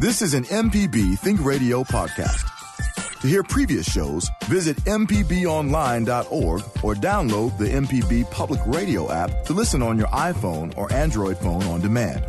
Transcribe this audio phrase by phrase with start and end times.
[0.00, 3.20] This is an MPB Think Radio podcast.
[3.20, 9.82] To hear previous shows, visit MPBOnline.org or download the MPB Public Radio app to listen
[9.82, 12.24] on your iPhone or Android phone on demand.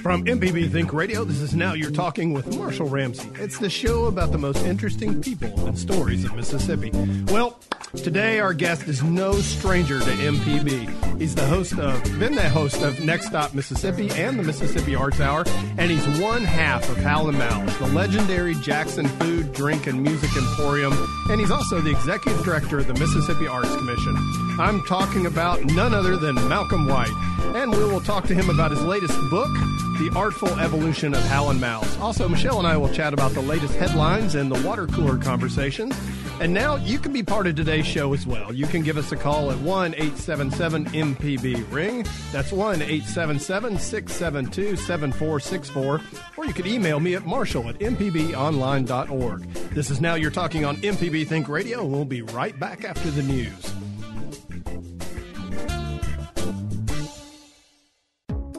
[0.00, 3.28] From MPB Think Radio, this is Now You're Talking with Marshall Ramsey.
[3.34, 6.90] It's the show about the most interesting people and stories of Mississippi.
[7.26, 7.59] Well,
[7.98, 11.20] today our guest is no stranger to MPB.
[11.20, 15.20] He's the host of, been the host of Next Stop Mississippi and the Mississippi Arts
[15.20, 15.44] Hour,
[15.76, 20.30] and he's one half of Hal and Mal's, the legendary Jackson Food, Drink, and Music
[20.36, 20.92] Emporium,
[21.28, 24.16] and he's also the executive director of the Mississippi Arts Commission.
[24.58, 27.12] I'm talking about none other than Malcolm White,
[27.56, 29.50] and we will talk to him about his latest book,
[29.98, 31.98] The Artful Evolution of Hal and Mal's.
[31.98, 35.94] Also, Michelle and I will chat about the latest headlines and the water cooler conversations.
[36.40, 38.50] And now you can be part of today's show as well.
[38.50, 42.06] You can give us a call at 1 877 MPB Ring.
[42.32, 46.00] That's 1 877 672 7464.
[46.38, 49.52] Or you can email me at marshall at mpbonline.org.
[49.74, 51.84] This is Now You're Talking on MPB Think Radio.
[51.84, 53.74] We'll be right back after the news.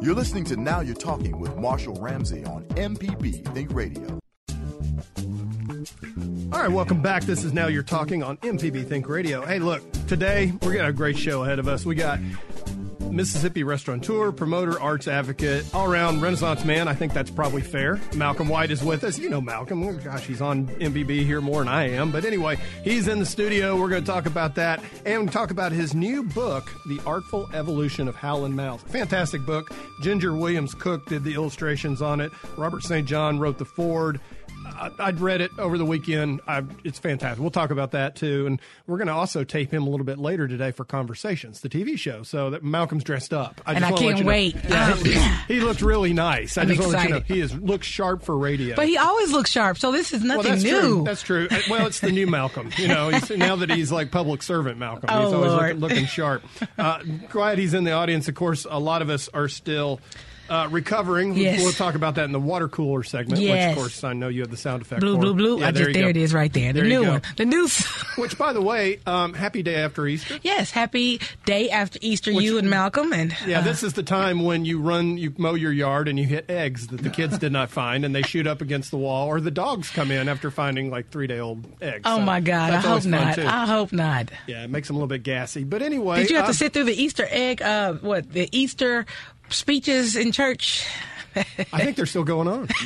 [0.04, 4.20] You're listening to Now You're Talking with Marshall Ramsey on MPB Think Radio.
[6.52, 7.24] All right, welcome back.
[7.24, 9.46] This is Now You're Talking on MPB Think Radio.
[9.46, 11.86] Hey, look, today we're got a great show ahead of us.
[11.86, 12.20] We got
[13.10, 16.90] Mississippi restaurateur, promoter, arts advocate, all around Renaissance man.
[16.90, 18.02] I think that's probably fair.
[18.16, 19.18] Malcolm White is with us.
[19.18, 19.82] You know Malcolm.
[19.84, 22.12] Oh, gosh, he's on MPB here more than I am.
[22.12, 23.80] But anyway, he's in the studio.
[23.80, 28.10] We're going to talk about that and talk about his new book, The Artful Evolution
[28.10, 28.82] of and Mal's.
[28.84, 29.72] Fantastic book.
[30.02, 32.32] Ginger Williams Cook did the illustrations on it.
[32.58, 33.08] Robert St.
[33.08, 34.20] John wrote the Ford.
[34.66, 36.42] I- I'd read it over the weekend.
[36.48, 37.40] I, it's fantastic.
[37.40, 40.18] We'll talk about that too, and we're going to also tape him a little bit
[40.18, 42.24] later today for Conversations, the TV show.
[42.24, 43.62] So that Malcolm's dressed up.
[43.66, 44.56] I And I can't you know- wait.
[44.68, 46.58] Yeah, Um, he, he looked really nice.
[46.58, 47.36] I I'm just want to let you know excited.
[47.36, 48.76] he is looks sharp for radio.
[48.76, 50.80] But he always looks sharp, so this is well, nothing that's new.
[50.80, 51.04] true.
[51.06, 51.48] That's true.
[51.52, 52.70] Uh, Well, it's the new Malcolm.
[52.78, 56.06] You know, he's, now that he's like public servant Malcolm, Oh, he's always looking, looking
[56.06, 56.44] sharp.
[56.78, 58.28] Uh, glad he's in the audience.
[58.28, 60.00] Of course, a lot of us are still.
[60.52, 61.34] Uh, recovering.
[61.34, 61.62] Yes.
[61.64, 64.42] We'll talk about that in the water cooler segment, which, of course, I know you
[64.42, 65.22] have the sound effect blue, for.
[65.22, 65.60] blue, blue.
[65.62, 66.74] Yeah, I just there it is right there.
[66.74, 67.22] The There new one.
[67.38, 67.86] The news.
[68.18, 70.40] Which, by the way, um, happy day after Easter.
[70.44, 74.04] yes, happy day after Easter, Which- you and Malcolm, and Yeah, uh, this is the
[74.04, 77.38] time when you run, you mow your yard, and you hit eggs that the kids
[77.38, 80.28] did not find, and they shoot up against the wall, or the dogs come in
[80.28, 82.02] after finding like three day old eggs.
[82.04, 82.74] Oh So my God!
[82.74, 83.36] I hope not.
[83.36, 83.46] too.
[83.48, 84.30] I hope not.
[84.48, 85.64] Yeah, it makes them a little bit gassy.
[85.64, 87.62] But anyway, Did you have to sit through the Easter egg?
[87.62, 89.06] Uh, what the Easter
[89.54, 90.86] speeches in church?
[91.36, 92.68] I think they're still going on.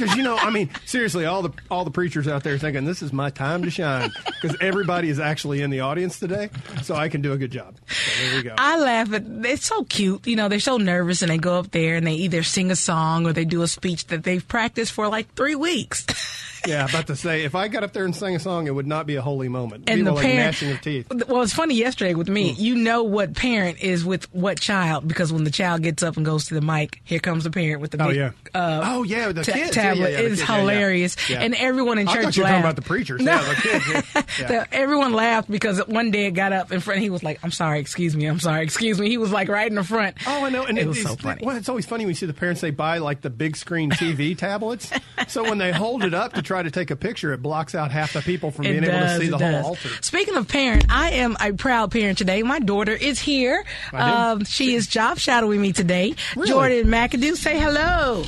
[0.00, 3.02] Because you know, I mean, seriously, all the all the preachers out there thinking this
[3.02, 6.48] is my time to shine because everybody is actually in the audience today,
[6.82, 7.76] so I can do a good job.
[7.86, 8.54] So there we go.
[8.56, 10.26] I laugh at it's so cute.
[10.26, 12.76] You know, they're so nervous and they go up there and they either sing a
[12.76, 16.06] song or they do a speech that they've practiced for like three weeks.
[16.66, 18.86] yeah, about to say, if I got up there and sang a song, it would
[18.86, 19.84] not be a holy moment.
[19.88, 21.06] And be the more like gnashing of teeth.
[21.28, 21.74] Well, it's funny.
[21.74, 25.82] Yesterday with me, you know what parent is with what child because when the child
[25.82, 28.16] gets up and goes to the mic, here comes the parent with the Oh big
[28.16, 28.30] yeah.
[28.54, 29.70] uh, oh yeah, the kids.
[29.70, 30.10] Tablet.
[30.12, 30.40] yeah, yeah, it's kids.
[30.48, 30.60] Yeah, yeah.
[30.60, 32.52] hilarious, and everyone in I church were laughed.
[32.54, 33.20] talking about the preachers.
[33.22, 33.32] No.
[33.32, 33.86] Yeah, the kids.
[33.88, 34.02] Yeah.
[34.40, 34.46] Yeah.
[34.46, 37.00] The- everyone laughed because one day it got up in front.
[37.00, 39.68] He was like, "I'm sorry, excuse me, I'm sorry, excuse me." He was like right
[39.68, 40.16] in the front.
[40.26, 41.42] Oh, I know, and it was it's, so funny.
[41.44, 43.90] Well, it's always funny when you see the parents they buy like the big screen
[43.90, 44.90] TV tablets.
[45.28, 47.92] So when they hold it up to try to take a picture, it blocks out
[47.92, 49.54] half the people from It being able to see the does.
[49.62, 49.88] whole altar.
[50.00, 52.42] Speaking of parent, I am a proud parent today.
[52.42, 53.64] My daughter is here.
[53.92, 56.16] Um, she is job shadowing me today.
[56.34, 56.48] Really?
[56.48, 58.24] Jordan McAdoo, say hello.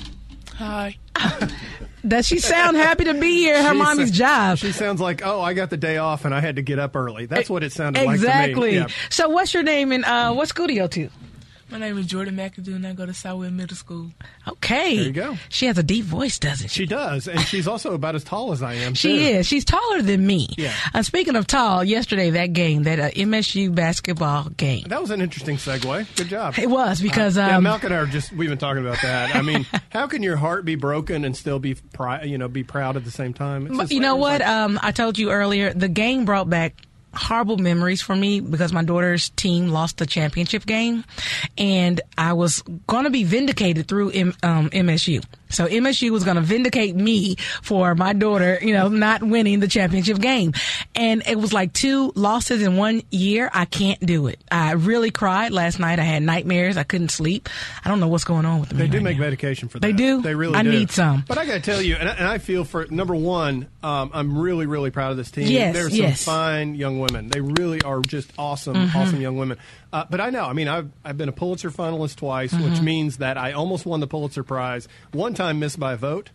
[0.54, 0.96] Hi.
[2.06, 3.60] Does she sound happy to be here?
[3.60, 4.58] Her She mommy's sa- job.
[4.58, 6.94] She sounds like, oh, I got the day off and I had to get up
[6.94, 7.26] early.
[7.26, 8.70] That's what it sounded like to exactly.
[8.72, 8.76] me.
[8.78, 8.86] Yeah.
[9.10, 11.10] So, what's your name and uh, what school do you go to?
[11.72, 14.10] My name is Jordan McAdoo, and I go to Southwood Middle School.
[14.46, 14.96] Okay.
[14.96, 15.38] There you go.
[15.48, 16.82] She has a deep voice, doesn't she?
[16.82, 18.92] She does, and she's also about as tall as I am.
[18.92, 19.22] She too.
[19.38, 19.46] is.
[19.46, 20.48] She's taller than me.
[20.58, 20.74] Yeah.
[20.92, 25.22] Uh, speaking of tall, yesterday that game, that uh, MSU basketball game, That was an
[25.22, 26.14] interesting segue.
[26.14, 26.58] Good job.
[26.58, 29.34] it was because yeah, um, Malcolm and I are just we've been talking about that.
[29.34, 32.64] I mean, how can your heart be broken and still be pri- you know be
[32.64, 33.66] proud at the same time?
[33.66, 34.40] It's But you like- know what?
[34.42, 36.74] like- um, I told you earlier, the game brought back
[37.14, 41.04] horrible memories for me because my daughter's team lost the championship game,
[41.58, 45.24] and I was going to be vindicated through M- um, MSU.
[45.52, 49.68] So MSU was going to vindicate me for my daughter, you know, not winning the
[49.68, 50.52] championship game.
[50.94, 53.50] And it was like two losses in one year.
[53.52, 54.40] I can't do it.
[54.50, 55.98] I really cried last night.
[55.98, 56.76] I had nightmares.
[56.76, 57.48] I couldn't sleep.
[57.84, 58.78] I don't know what's going on with me.
[58.78, 59.24] They do right make now.
[59.24, 59.86] medication for that.
[59.86, 60.22] They do?
[60.22, 60.70] They really I do.
[60.70, 61.24] need some.
[61.26, 64.10] But I got to tell you, and I, and I feel for number one, um,
[64.14, 65.46] I'm really, really proud of this team.
[65.48, 67.28] Yes, There's some fine young women.
[67.28, 69.58] They really are just awesome, awesome young women.
[69.92, 73.18] Uh, but I know, I mean, I've, I've been a Pulitzer finalist twice, which means
[73.18, 74.88] that I almost won the Pulitzer Prize.
[75.12, 76.30] One time missed by a vote.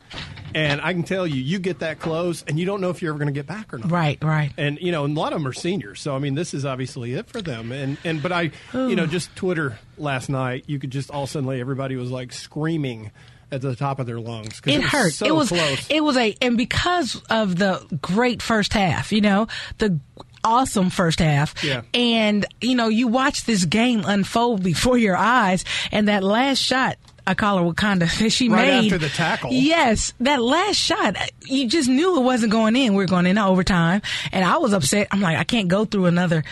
[0.56, 3.12] And I can tell you, you get that close, and you don't know if you're
[3.12, 3.92] ever going to get back or not.
[3.92, 4.51] Right, right.
[4.57, 6.65] And you know, and a lot of them are seniors, so I mean, this is
[6.65, 7.71] obviously it for them.
[7.71, 11.30] And and but I, you know, just Twitter last night, you could just all of
[11.30, 13.12] a sudden, everybody was like screaming
[13.51, 14.62] at the top of their lungs.
[14.65, 15.13] it, was hurt.
[15.13, 15.88] So it was close.
[15.89, 20.00] it was a and because of the great first half, you know, the
[20.44, 21.63] awesome first half.
[21.63, 21.81] Yeah.
[21.94, 26.98] And you know, you watch this game unfold before your eyes and that last shot
[27.27, 29.51] I call her Wakanda that she Right made after the tackle.
[29.51, 31.15] Yes, that last shot,
[31.45, 32.94] you just knew it wasn't going in.
[32.95, 34.01] We are going in overtime,
[34.31, 35.07] and I was upset.
[35.12, 36.44] I'm like, I can't go through another,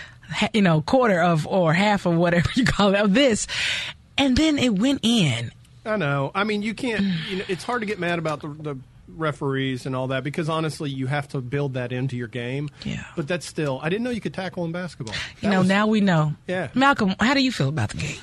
[0.52, 3.46] you know, quarter of or half of whatever you call it of this,
[4.18, 5.50] and then it went in,
[5.84, 6.32] I know.
[6.34, 7.02] I mean, you can't.
[7.28, 8.78] You know, it's hard to get mad about the, the
[9.08, 12.68] referees and all that because honestly, you have to build that into your game.
[12.84, 13.04] Yeah.
[13.14, 13.78] But that's still.
[13.82, 15.14] I didn't know you could tackle in basketball.
[15.40, 16.34] You know, was- now we know.
[16.46, 16.68] Yeah.
[16.74, 18.18] Malcolm, how do you feel about the game?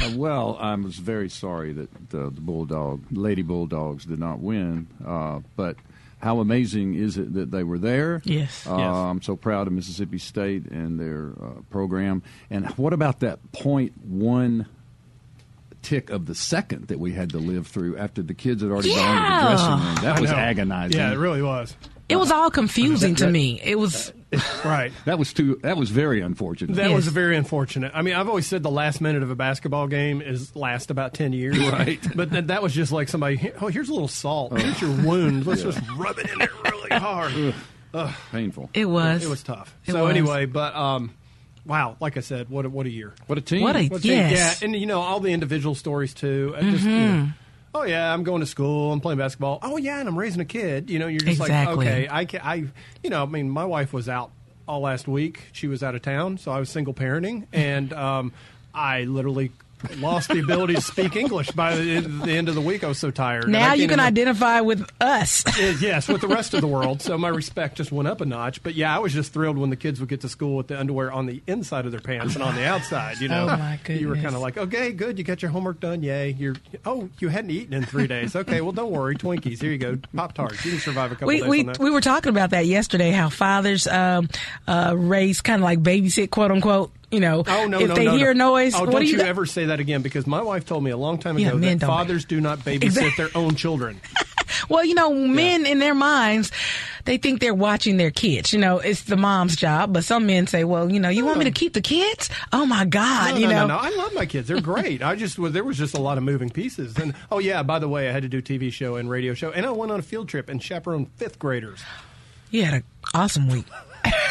[0.00, 4.86] Uh, well, I was very sorry that uh, the Bulldog, Lady Bulldogs, did not win.
[5.06, 5.76] Uh, but
[6.20, 8.22] how amazing is it that they were there?
[8.24, 8.66] Yes.
[8.66, 8.94] Uh, Yes.
[8.94, 12.22] I'm so proud of Mississippi State and their uh, program.
[12.50, 14.66] And what about that point one
[15.82, 18.94] tick of the second that we had to live through after the kids had already
[18.94, 19.40] gone to Yeah.
[19.40, 19.94] the dressing room?
[20.02, 20.96] That was agonizing.
[20.96, 21.76] Yeah, it really was.
[22.08, 23.60] It was all confusing to That- me.
[23.62, 24.12] It was
[24.64, 24.92] Right.
[25.04, 25.58] That was too.
[25.62, 26.76] That was very unfortunate.
[26.76, 26.94] That Yes.
[26.96, 27.92] was very unfortunate.
[27.94, 31.14] I mean, I've always said the last minute of a basketball game is last about
[31.14, 32.00] ten years, Right.
[32.14, 33.52] But that, that was just like somebody.
[33.60, 34.58] Oh, here's a little salt.
[34.58, 35.46] Here's your wound.
[35.46, 37.54] Let's just rub it in there really hard.
[37.94, 38.14] Ugh.
[38.30, 38.70] painful.
[38.72, 39.74] it was It was tough.
[39.84, 40.10] It so was.
[40.10, 41.12] anyway, but um,
[41.66, 43.12] wow, like I said, what a, what a year.
[43.26, 43.62] What a team!
[43.62, 44.62] What a- What a- Yes.
[44.62, 46.54] Yeah, and you know all the individual stories too.
[46.56, 47.16] I just, you Mm-hmm.
[47.26, 47.32] know,
[47.74, 48.92] oh yeah, I'm going to school.
[48.92, 49.58] I'm playing basketball.
[49.62, 50.90] Oh yeah, and I'm raising a kid.
[50.90, 51.76] You know, you're just Exactly.
[51.76, 52.54] like, okay, I can, I,
[53.02, 54.30] you know, I mean, my wife was out
[54.68, 55.44] all last week.
[55.52, 58.32] She was out of town, so I was single parenting, and um,
[58.74, 59.52] I literally
[59.98, 62.84] lost the ability to speak English by the, the end of the week.
[62.84, 63.48] I was so tired.
[63.48, 65.44] Now you can even- identify with us.
[65.58, 67.02] is, yes, with the rest of the world.
[67.02, 68.62] So my respect just went up a notch.
[68.62, 70.78] But yeah, I was just thrilled when the kids would get to school with the
[70.78, 73.20] underwear on the inside of their pants and on the outside.
[73.20, 75.80] You know, Oh, my you were kind of like, okay, good, you got your homework
[75.80, 76.30] done, yay.
[76.38, 78.34] You're oh, you hadn't eaten in three days.
[78.36, 79.60] Okay, well, don't worry, Twinkies.
[79.60, 80.64] Here you go, Pop Tarts.
[80.64, 81.78] You can survive a couple we days we on that.
[81.78, 83.10] we were talking about that yesterday.
[83.10, 84.28] How fathers um,
[84.66, 86.92] uh, raise kind of like babysit, quote unquote.
[87.12, 87.78] You know, Oh no!
[87.78, 88.52] if no, they no, hear no.
[88.54, 90.00] noise, oh, what don't do you ever say that again?
[90.02, 92.82] Because my wife told me a long time ago men that fathers do not babysit
[92.84, 93.12] Exactly.
[93.24, 94.00] their own children.
[94.68, 96.52] Well, you know, men in their minds,
[97.04, 98.52] they think they're watching their kids.
[98.52, 99.92] You know, it's the mom's job.
[99.92, 102.30] But some men say, well, you know, you want me to keep the kids?
[102.52, 103.66] Oh my God, No, you no, know.
[103.66, 103.78] no, no.
[103.80, 104.48] I love my kids.
[104.48, 105.02] They're great.
[105.02, 106.96] I just was there was just a lot of moving pieces.
[106.96, 109.50] And oh yeah, by the way, I had to do TV show and radio show,
[109.50, 111.80] and I went on a field trip and chaperoned fifth graders.
[112.50, 112.84] You had an
[113.14, 113.66] awesome week.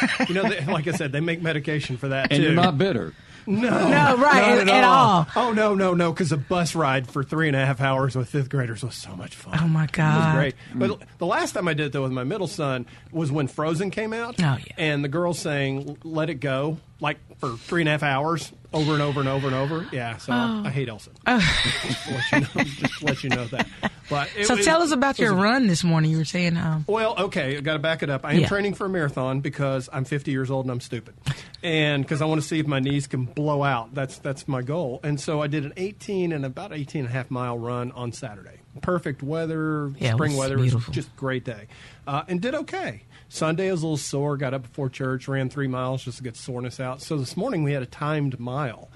[0.28, 2.48] You know, they, like I said, they make medication for that and too.
[2.48, 3.14] you're not bitter.
[3.48, 5.28] no, No, right, not at all.
[5.36, 8.30] Oh no, no, no, because a bus ride for three and a half hours with
[8.30, 9.58] fifth graders was so much fun.
[9.60, 10.26] Oh, my god, it God.
[10.26, 10.56] was great.
[10.76, 11.08] But mm.
[11.18, 14.14] the last time I did it though with my middle son was when Frozen came
[14.14, 14.36] out.
[14.40, 14.74] Oh, yeah.
[14.78, 18.94] and the girl sang "Let It Go" like for three and a half hours over
[18.94, 19.86] and over and over and over.
[19.92, 20.64] Yeah, so Oh.
[20.66, 21.10] I hate Elsa.
[21.28, 23.68] just, to let you know, just let you know that.
[24.10, 26.12] But it So was- tell us about your a- run this morning.
[26.12, 28.24] You were saying, um, well, okay, I got to back it up.
[28.26, 28.48] I am Yeah.
[28.48, 31.16] training for a marathon because I'm 50 years old and I'm stupid,
[31.64, 33.94] and because I want to see if my knees can blow out.
[33.94, 35.00] That's that's my goal.
[35.04, 38.12] And so I did an 18 and about 18 and a half mile run on
[38.12, 38.60] Saturday.
[38.82, 40.94] Perfect weather, Yeah, it spring weather, it was beautiful.
[40.94, 41.68] just great day,
[42.08, 43.04] uh, and did okay.
[43.32, 44.36] Sunday I was a little sore.
[44.36, 47.02] Got up before church, ran three miles just to get soreness out.
[47.02, 48.90] So this morning we had a timed mile.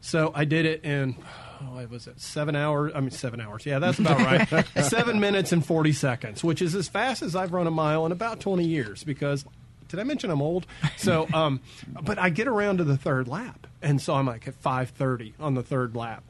[0.00, 1.14] So I did it in,
[1.62, 2.90] oh, what was it, seven hours?
[2.96, 3.64] I mean, seven hours.
[3.64, 4.66] Yeah, that's about right.
[4.84, 8.12] seven minutes and 40 seconds, which is as fast as I've run a mile in
[8.12, 9.44] about 20 years because.
[9.88, 10.66] Did I mention I'm old?
[10.96, 11.60] So, um,
[12.02, 15.54] but I get around to the third lap, and so I'm like at 5:30 on
[15.54, 16.24] the third lap,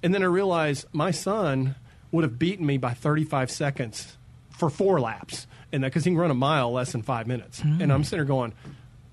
[0.00, 1.74] and then I realize my son
[2.12, 4.16] would have beaten me by 35 seconds
[4.60, 7.60] for four laps, and that because he can run a mile less than five minutes,
[7.60, 8.52] and I'm sitting there going,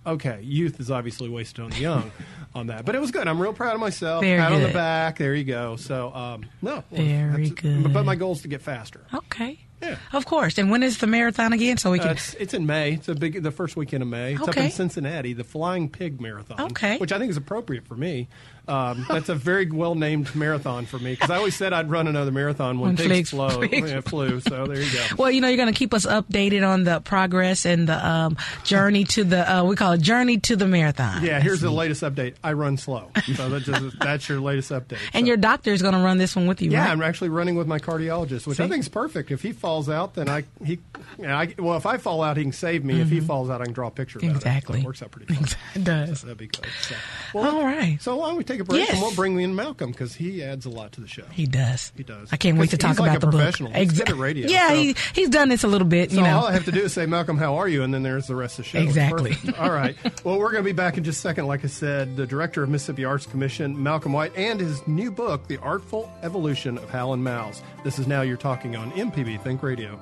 [0.05, 2.11] okay, youth is obviously wasted on the young
[2.55, 2.85] on that.
[2.85, 3.27] But it was good.
[3.27, 4.21] I'm real proud of myself.
[4.23, 5.17] Very Pat on the back.
[5.17, 5.75] There you go.
[5.75, 6.83] So, um, no.
[6.91, 7.91] Very good.
[7.93, 9.01] But my goal is to get faster.
[9.13, 9.59] okay.
[9.79, 9.97] Yeah.
[10.11, 10.57] Of course.
[10.57, 11.77] And when is the marathon again?
[11.77, 12.11] So we Uh, can.
[12.13, 12.93] it's, it's in May.
[12.93, 14.33] It's a big, the first weekend of May.
[14.33, 16.59] It's up in Cincinnati, the Flying Pig Marathon.
[16.71, 16.97] Okay.
[16.97, 18.27] Which I think is appropriate for me
[18.67, 22.07] Um, that's a very well named marathon for me because I always said I'd run
[22.07, 24.39] another marathon when, When pigs flow, pigs- yeah, flew.
[24.41, 25.05] So there you go.
[25.17, 28.37] Well, you know, you're going to keep us updated on the progress and the um,
[28.63, 31.23] journey to the, uh, we call it journey to the marathon.
[31.23, 32.35] Yeah, here's the latest update.
[32.43, 34.97] I run slow, so that just, that's your latest update.
[35.13, 36.91] And So- your doctor is going to run this one with you, Yeah, right?
[36.91, 39.31] I'm actually running with my cardiologist, which I think is perfect.
[39.31, 40.79] If he falls out, then I he,
[41.17, 42.99] yeah, I, well, if I fall out, he can save me.
[43.01, 44.19] If he falls out, I can draw a picture.
[44.19, 44.35] About Mm-hmm.
[44.37, 44.79] Exactly.
[44.79, 44.81] it.
[44.81, 45.33] So it works out pretty.
[45.33, 45.47] Fun.
[45.75, 46.21] It does.
[46.23, 46.65] That'd be good.
[46.81, 46.95] So,
[47.33, 48.01] well, All right.
[48.01, 48.91] So why don't we take a break Yes.
[48.93, 51.23] and we'll bring in Malcolm because he adds a lot to the show.
[51.31, 51.91] He does.
[51.95, 52.29] He does.
[52.31, 53.35] I can't wait to talk like about a the book.
[53.41, 53.71] professional.
[53.73, 56.37] He's good radio, Yeah, so- he, he's done this a little bit, So you know.
[56.39, 57.83] all I have to do is say, Malcolm, how are you?
[57.83, 58.79] And then there's the rest of the show.
[58.79, 59.35] Exactly.
[59.59, 59.95] All right.
[60.23, 61.47] Well, we're going to be back in just a second.
[61.47, 65.47] Like I said, the director of Mississippi Arts Commission, Malcolm White, and his new book,
[65.47, 67.61] The Artful Evolution of Hal and Mal's.
[67.83, 69.99] This is Now You're Talking on MPB Think Radio.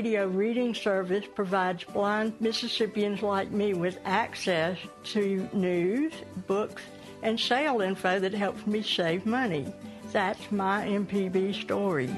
[0.00, 6.14] Radio Reading Service provides blind Mississippians like me with access to news,
[6.46, 6.80] books,
[7.22, 9.70] and sale info that helps me save money.
[10.10, 12.08] That's my MPB story.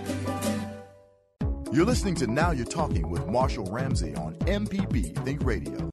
[1.73, 5.91] You're listening to Now You're Talking with Marshall Ramsey on MPB Think Radio.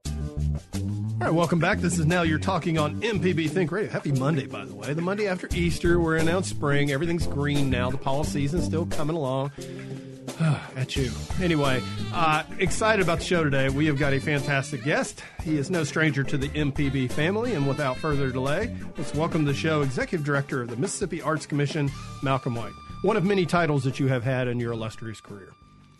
[1.21, 1.79] All right, welcome back.
[1.79, 3.89] This is Now You're Talking on MPB Think Radio.
[3.91, 4.93] Happy Monday, by the way.
[4.93, 5.99] The Monday after Easter.
[5.99, 6.91] We're in now spring.
[6.91, 7.89] Everything's green now.
[7.89, 9.51] The fall season's still coming along.
[10.75, 11.11] At you.
[11.41, 11.81] Anyway,
[12.13, 13.67] uh, excited about the show today.
[13.69, 15.21] We have got a fantastic guest.
[15.43, 19.51] He is no stranger to the MPB family, and without further delay, let's welcome to
[19.51, 21.91] the show Executive Director of the Mississippi Arts Commission,
[22.23, 22.71] Malcolm White.
[23.01, 25.49] One of many titles that you have had in your illustrious career.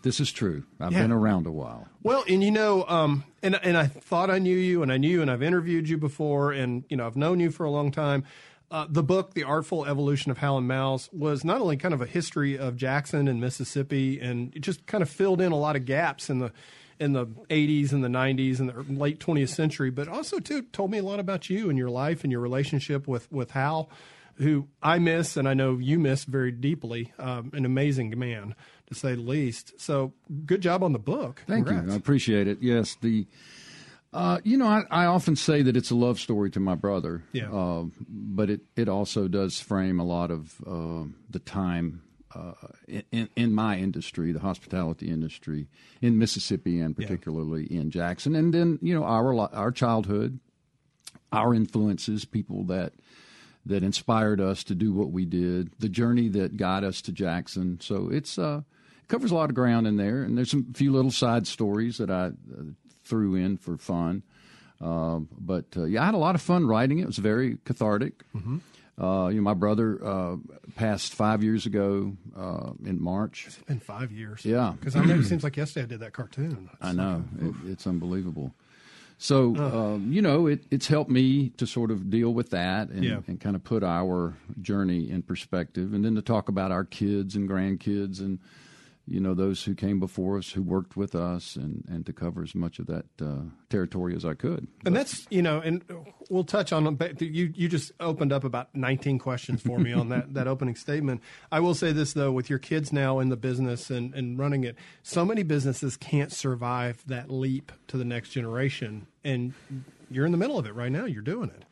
[0.02, 0.62] This is true.
[0.80, 1.02] I've Yeah.
[1.02, 1.86] been around a while.
[2.02, 5.10] Well, and you know, um, and and I thought I knew you, and I knew
[5.10, 7.90] you, and I've interviewed you before, and you know, I've known you for a long
[7.90, 8.24] time.
[8.70, 12.00] Uh, the book, "The Artful Evolution of Hal and Mal's," was not only kind of
[12.00, 15.74] a history of Jackson and Mississippi, and it just kind of filled in a lot
[15.76, 16.52] of gaps in the
[17.00, 20.90] in the 80s and the 90s and the late 20th century, but also too told
[20.90, 23.90] me a lot about you and your life and your relationship with with Hal,
[24.36, 27.12] who I miss and I know you miss very deeply.
[27.18, 28.54] Um, an amazing man,
[28.86, 29.80] to say the least.
[29.80, 30.12] So,
[30.46, 31.42] good job on the book.
[31.46, 31.88] Thank Congrats.
[31.88, 31.94] you.
[31.94, 32.58] I appreciate it.
[32.60, 33.26] Yes, the
[34.12, 37.22] uh, you know I, I often say that it's a love story to my brother.
[37.32, 37.52] Yeah.
[37.52, 42.02] Uh, but it it also does frame a lot of uh, the time.
[42.32, 42.52] Uh,
[43.10, 45.66] in, in my industry, the hospitality industry
[46.00, 50.38] in Mississippi, and particularly in Jackson, and then you know our our childhood,
[51.32, 52.92] our influences, people that
[53.66, 57.78] that inspired us to do what we did, the journey that got us to Jackson.
[57.80, 58.62] So it's uh,
[59.02, 61.98] it covers a lot of ground in there, and there's some few little side stories
[61.98, 62.62] that I uh,
[63.10, 64.22] threw in for fun.
[64.80, 67.02] Um, but uh, yeah, I had a lot of fun writing it.
[67.02, 68.24] It was very cathartic.
[68.34, 70.36] Uh, you know, my brother uh,
[70.76, 73.44] passed five years ago uh, in March.
[73.46, 74.44] It's been five years.
[74.44, 74.74] Yeah.
[74.80, 76.68] Because I know it seems like yesterday I did that cartoon.
[76.80, 78.52] I know it, it's unbelievable.
[79.22, 83.04] So um, you know, it, it's helped me to sort of deal with that and,
[83.04, 83.20] Yeah.
[83.26, 87.36] and kind of put our journey in perspective, and then to talk about our kids
[87.36, 88.38] and grandkids and
[89.06, 92.42] you know those who came before us, who worked with us, and, and to cover
[92.42, 94.68] as much of that uh, territory as I could.
[94.84, 95.82] And that's you know, and
[96.28, 96.94] we'll touch on.
[96.94, 100.76] but You you just opened up about nineteen questions for me on that that opening
[100.76, 101.22] statement.
[101.50, 104.64] I will say this though, with your kids now in the business and and running
[104.64, 109.54] it, so many businesses can't survive that leap to the next generation, and
[110.10, 111.04] you're in the middle of it right now.
[111.06, 111.64] You're doing it,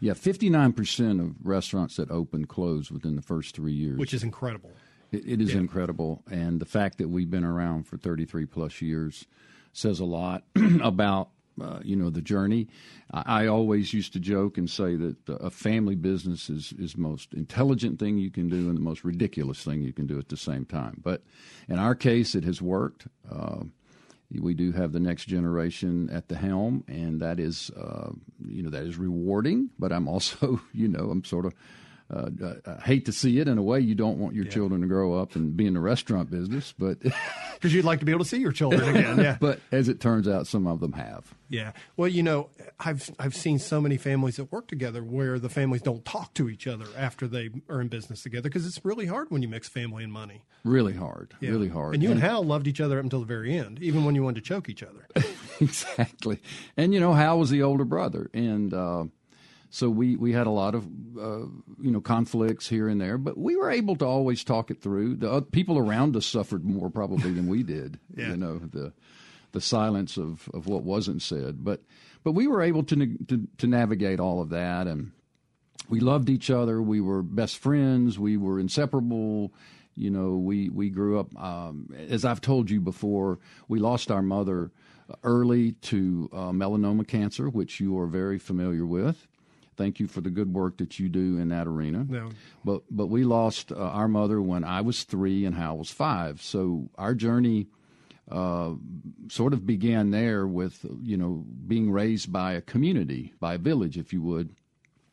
[0.00, 4.14] Yeah, fifty nine percent of restaurants that open close within the first three years, which
[4.14, 4.70] is incredible.
[5.10, 9.26] It, it is incredible, and the fact that we've been around for 33 plus years
[9.72, 10.44] says a lot
[10.82, 12.68] about uh, you know the journey.
[13.12, 16.96] I, I always used to joke and say that uh, a family business is is
[16.96, 20.28] most intelligent thing you can do and the most ridiculous thing you can do at
[20.28, 21.00] the same time.
[21.02, 21.22] But
[21.68, 23.06] in our case, it has worked.
[23.30, 23.64] Uh,
[24.30, 28.10] we do have the next generation at the helm, and that is, uh,
[28.46, 29.70] you know, that is rewarding.
[29.78, 31.54] But I'm also, you know, I'm sort of
[32.10, 32.30] uh,
[32.66, 33.80] I hate to see it in a way.
[33.80, 36.98] You don't want your children to grow up and be in the restaurant business, but
[37.54, 39.18] because you'd like to be able to see your children again.
[39.18, 41.34] Yeah, but as it turns out, some of them have.
[41.50, 41.72] Yeah.
[41.98, 42.48] Well, you know,
[42.80, 46.48] I've I've seen so many families that work together where the families don't talk to
[46.48, 49.68] each other after they are in business together because it's really hard when you mix
[49.68, 50.42] family and money.
[50.64, 51.34] Really hard.
[51.40, 51.50] Yeah.
[51.50, 51.94] Really hard.
[51.94, 54.14] And you and, and Hal loved each other up until the very end, even when
[54.14, 55.06] you wanted to choke each other.
[55.60, 56.40] exactly.
[56.76, 58.72] And you know, Hal was the older brother, and.
[58.72, 59.04] Uh,
[59.70, 60.86] so we, we had a lot of
[61.18, 61.46] uh,
[61.80, 65.16] you know conflicts here and there, but we were able to always talk it through.
[65.16, 67.98] The people around us suffered more probably than we did.
[68.16, 68.30] yeah.
[68.30, 68.92] You know the
[69.52, 71.82] the silence of, of what wasn't said, but
[72.24, 75.12] but we were able to, to to navigate all of that, and
[75.88, 76.80] we loved each other.
[76.80, 78.18] We were best friends.
[78.18, 79.52] We were inseparable.
[79.94, 81.36] You know, we we grew up.
[81.36, 84.70] Um, as I've told you before, we lost our mother
[85.24, 89.26] early to uh, melanoma cancer, which you are very familiar with.
[89.78, 92.04] Thank you for the good work that you do in that arena.
[92.06, 92.30] No.
[92.64, 96.42] But but we lost uh, our mother when I was three and Hal was five.
[96.42, 97.68] So our journey
[98.28, 98.72] uh,
[99.28, 103.96] sort of began there with you know being raised by a community, by a village,
[103.96, 104.50] if you would,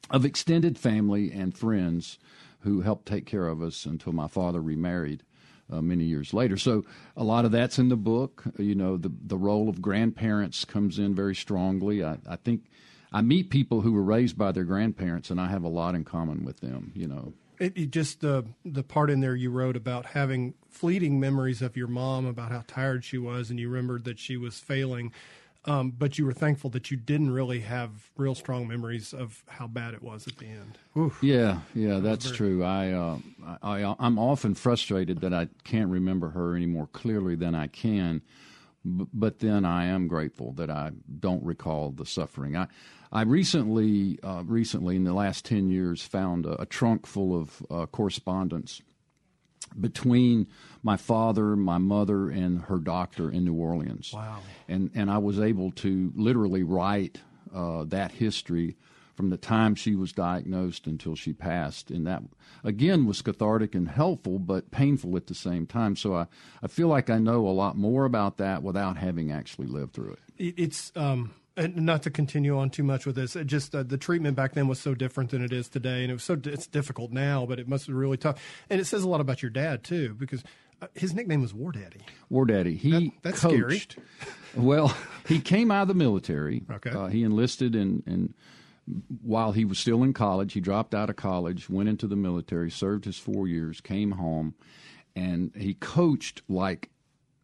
[0.10, 2.18] of extended family and friends
[2.62, 5.22] who helped take care of us until my father remarried.
[5.68, 6.58] Uh, many years later.
[6.58, 6.86] So
[7.18, 8.44] a lot of that's in the book.
[8.60, 12.04] You know, the the role of grandparents comes in very strongly.
[12.04, 12.66] I, I think
[13.16, 16.04] I meet people who were raised by their grandparents, and I have a lot in
[16.04, 16.92] common with them.
[16.94, 21.18] You know, it, it just the the part in there you wrote about having fleeting
[21.18, 24.60] memories of your mom about how tired she was, and you remembered that she was
[24.60, 25.14] failing.
[25.64, 29.66] Um, but you were thankful that you didn't really have real strong memories of how
[29.66, 30.78] bad it was at the end.
[30.96, 31.18] Oof.
[31.24, 32.38] Yeah, yeah, that's very...
[32.38, 32.64] true.
[32.64, 33.18] I, uh,
[33.64, 38.22] I, I'm often frustrated that I can't remember her any more clearly than I can.
[38.86, 42.56] but then I am grateful that I don't recall the suffering.
[42.56, 42.68] I,
[43.12, 47.66] I recently, uh, recently in the last ten years, found a, a trunk full of
[47.70, 48.82] uh, correspondence
[49.80, 50.48] between
[50.84, 54.12] my father, my mother, and her doctor in New Orleans.
[54.14, 54.40] Wow!
[54.68, 57.22] And and I was able to literally write
[57.54, 58.76] uh, that history
[59.16, 62.22] from the time she was diagnosed until she passed, and that
[62.64, 65.96] again was cathartic and helpful, but painful at the same time.
[65.96, 66.28] So I
[66.62, 70.18] I feel like I know a lot more about that without having actually lived through
[70.38, 70.54] it.
[70.58, 74.36] It's um and not to continue on too much with this, just uh, the treatment
[74.36, 77.12] back then was so different than it is today, and it was so it's difficult
[77.12, 78.42] now, but it must be really tough.
[78.70, 80.44] And it says a lot about your dad too, because
[80.82, 82.02] uh, his nickname was War Daddy.
[82.30, 82.76] War Daddy.
[82.76, 83.94] He that, that's coached.
[83.94, 84.66] Scary.
[84.66, 84.96] well,
[85.28, 86.64] he came out of the military.
[86.70, 86.90] Okay.
[86.90, 88.34] Uh, he enlisted and in
[89.22, 90.54] while he was still in college.
[90.54, 94.54] He dropped out of college, went into the military, served his four years, came home,
[95.16, 96.90] and he coached like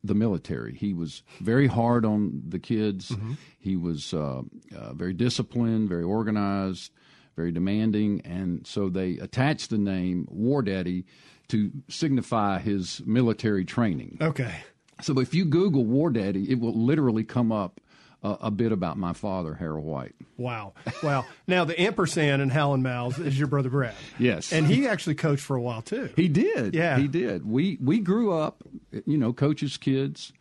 [0.03, 0.75] the military.
[0.75, 3.11] He was very hard on the kids.
[3.11, 3.33] Mm-hmm.
[3.59, 4.41] He was uh,
[4.75, 6.91] uh, very disciplined, very organized,
[7.35, 11.05] very demanding, and so they attached the name War Daddy
[11.49, 14.17] to signify his military training.
[14.21, 14.55] Okay.
[15.01, 17.81] So if you Google War Daddy, it will literally come up
[18.23, 20.15] uh, a bit about my father, Harold White.
[20.37, 20.73] Wow.
[21.01, 21.25] Wow.
[21.47, 23.95] now, the ampersand in Hal and Mal's is your brother Brad.
[24.19, 24.51] Yes.
[24.53, 26.09] And he actually coached for a while, too.
[26.15, 26.73] He did.
[26.75, 26.97] Yeah.
[26.97, 27.49] He did.
[27.49, 28.63] We, we grew up,
[29.05, 30.33] you know, coaches' kids.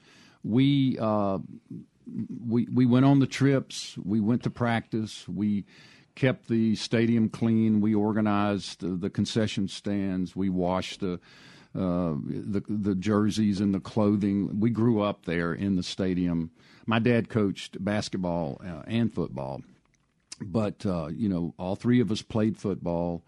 [0.45, 1.39] We, uh,
[2.47, 3.97] we, we went on the trips.
[3.99, 5.27] We went to practice.
[5.29, 5.65] We
[6.15, 7.81] kept the stadium clean.
[7.81, 10.35] We organized the, the concession stands.
[10.37, 11.21] We washed the,
[11.75, 14.61] uh, the the jerseys and the clothing.
[14.61, 16.51] We grew up there in the stadium
[16.91, 19.63] my dad coached basketball uh, and football,
[20.41, 23.23] but uh, you know, all three of us played football.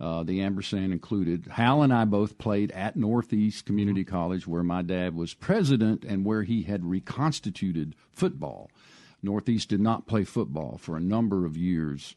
[0.00, 1.46] Uh, the Ampersand included.
[1.52, 6.24] Hal and I both played at Northeast Community College, where my dad was president and
[6.24, 8.68] where he had reconstituted football.
[9.22, 12.16] Northeast did not play football for a number of years.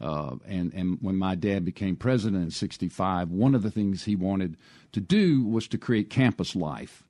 [0.00, 4.16] Uh, and, and when my dad became president in 65, one of the things he
[4.16, 4.56] wanted
[4.92, 7.04] to do was to create campus life.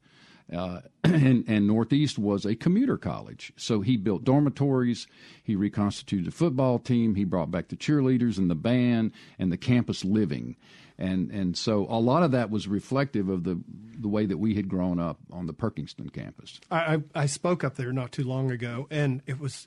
[0.53, 3.53] Uh, and, and, Northeast was a commuter college.
[3.57, 5.07] So he built dormitories,
[5.45, 9.57] he reconstituted the football team, he brought back the cheerleaders and the band and the
[9.57, 10.57] campus living.
[10.99, 13.61] And, and so a lot of that was reflective of the,
[13.99, 16.61] the way that we had grown up on the Perkinston campus.
[16.71, 19.67] I, I spoke up there not too long ago, and it was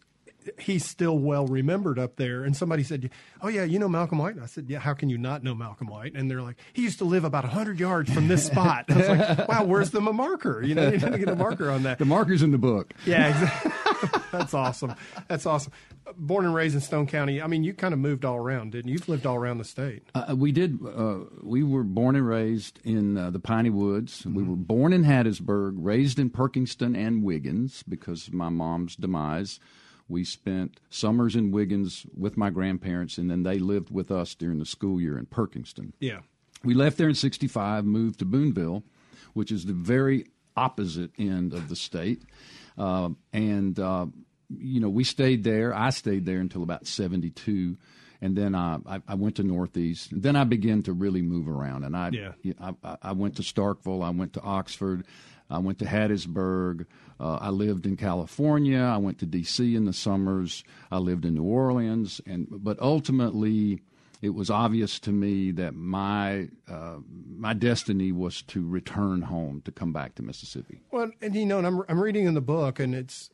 [0.60, 2.44] he's still well remembered up there.
[2.44, 3.10] And somebody said,
[3.42, 5.56] "Oh yeah, you know Malcolm White." And I said, "Yeah, how can you not know
[5.56, 8.86] Malcolm White?" And they're like, "He used to live about hundred yards from this spot."
[8.90, 10.62] I was like, "Wow, where's the marker?
[10.62, 12.94] You know, you need to get a marker on that." The marker's in the book.
[13.06, 13.72] Yeah, exactly.
[14.32, 14.96] That's awesome.
[15.28, 15.72] That's awesome.
[16.18, 17.42] Born and raised in Stone County.
[17.42, 18.94] I mean, you kind of moved all around, didn't you?
[18.94, 20.04] You've lived all around the state.
[20.14, 20.80] Uh, we did.
[20.86, 24.20] Uh, we were born and raised in uh, the Piney Woods.
[24.20, 24.36] Mm-hmm.
[24.36, 29.60] We were born in Hattiesburg, raised in Perkinston and Wiggins because of my mom's demise.
[30.14, 34.60] We spent summers in Wiggins with my grandparents, and then they lived with us during
[34.60, 35.94] the school year in Perkinston.
[36.00, 36.20] Yeah.
[36.64, 38.84] We left there in 65, moved to Booneville,
[39.34, 42.22] which is the very opposite end of the state.
[42.78, 44.06] Uh, and, uh,
[44.56, 45.74] you know, we stayed there.
[45.74, 47.76] I stayed there until about 72.
[48.24, 50.12] And then I, I, I went to Northeast.
[50.14, 51.84] And then I began to really move around.
[51.84, 52.32] And I, Yeah.
[52.84, 54.04] I, I went to Starkville.
[54.04, 55.06] I went to Oxford.
[55.50, 56.86] I went to Hattiesburg.
[57.20, 58.80] Uh, I lived in California.
[58.80, 59.76] I went to D.C.
[59.76, 60.64] in the summers.
[60.90, 62.22] I lived in New Orleans.
[62.26, 63.82] And but ultimately,
[64.22, 67.00] it was obvious to me that my uh,
[67.36, 70.80] my destiny was to return home, to come back to Mississippi.
[70.92, 73.30] Well, and you know, and I'm I'm reading in the book, and it's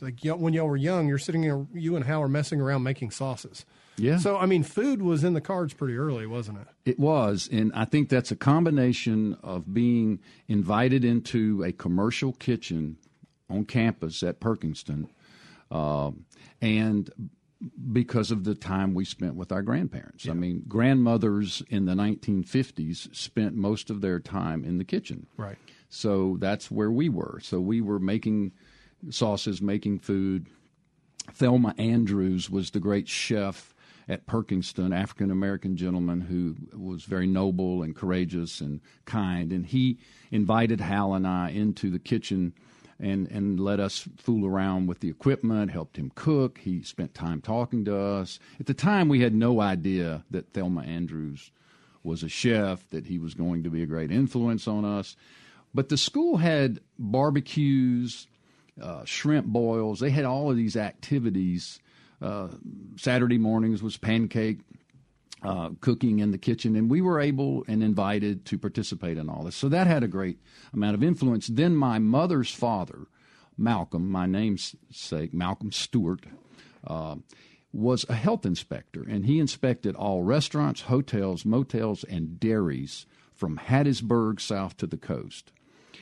[0.00, 2.84] like y'all- when y'all were young, you're sitting there, you and Hal are messing around
[2.84, 3.66] making sauces.
[4.00, 4.18] Yeah.
[4.18, 6.68] So I mean, food was in the cards pretty early, wasn't it?
[6.84, 12.96] It was, and I think that's a combination of being invited into a commercial kitchen
[13.48, 15.08] on campus at Perkinston,
[15.70, 16.24] um,
[16.60, 17.10] and
[17.92, 20.26] because of the time we spent with our grandparents.
[20.26, 25.26] I mean, grandmothers in the 1950s spent most of their time in the kitchen.
[25.36, 25.58] Right.
[25.90, 27.38] So that's where we were.
[27.42, 28.52] So we were making
[29.10, 30.46] sauces, making food.
[31.32, 33.74] Thelma Andrews was the great chef
[34.10, 39.52] at Perkinston, African American gentleman who was very noble and courageous and kind.
[39.52, 39.98] And he
[40.32, 42.52] invited Hal and I into the kitchen
[42.98, 46.58] and, and let us fool around with the equipment, helped him cook.
[46.58, 48.40] He spent time talking to us.
[48.58, 51.52] At the time, we had no idea that Thelma Andrews
[52.02, 55.14] was a chef, that he was going to be a great influence on us.
[55.72, 58.26] But the school had barbecues,
[58.82, 60.00] uh, shrimp boils.
[60.00, 61.78] They had all of these activities.
[62.20, 62.48] Uh,
[62.96, 64.60] Saturday mornings was pancake
[65.42, 69.44] uh, cooking in the kitchen, and we were able and invited to participate in all
[69.44, 69.56] this.
[69.56, 70.38] So that had a great
[70.72, 71.46] amount of influence.
[71.46, 73.06] Then my mother's father,
[73.56, 76.26] Malcolm, my namesake, Malcolm Stewart,
[76.86, 77.16] uh,
[77.72, 84.40] was a health inspector, and he inspected all restaurants, hotels, motels, and dairies from Hattiesburg
[84.40, 85.52] south to the coast.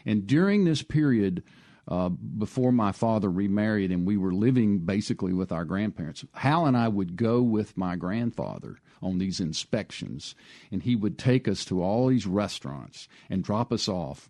[0.04, 1.42] And during this period,
[1.88, 6.77] uh, before my father remarried and we were living basically with our grandparents, Hal and
[6.77, 10.35] I would go with my grandfather on these inspections,
[10.70, 14.29] and he would take us to all these restaurants and drop us off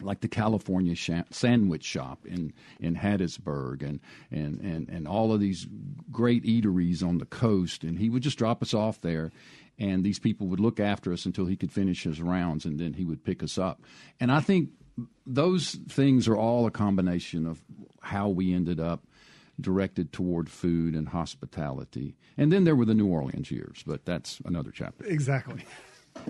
[0.00, 0.96] like the California
[1.30, 4.00] sandwich shop in in Hattiesburg and,
[4.32, 5.68] and and and all of these
[6.10, 9.30] great eateries on the coast and he would just drop us off there
[9.78, 12.94] and these people would look after us until he could finish his rounds and then
[12.94, 13.82] he would pick us up.
[14.20, 14.70] And I think
[15.26, 17.62] those things are all a combination of
[18.00, 19.04] how we ended up
[19.60, 24.40] directed toward food and hospitality and then there were the New Orleans years but that's
[24.44, 25.64] another chapter Exactly.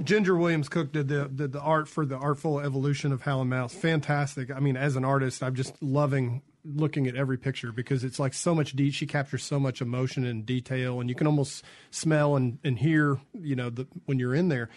[0.02, 3.50] Ginger Williams Cook did the, did the art for the artful evolution of Hal and
[3.50, 3.74] Mal's.
[3.74, 4.50] Fantastic.
[4.50, 8.34] I mean, as an artist, I'm just loving looking at every picture because it's like
[8.34, 8.74] so much.
[8.74, 12.78] De- she captures so much emotion and detail, and you can almost smell and, and
[12.78, 14.68] hear, you know, the, when you're in there.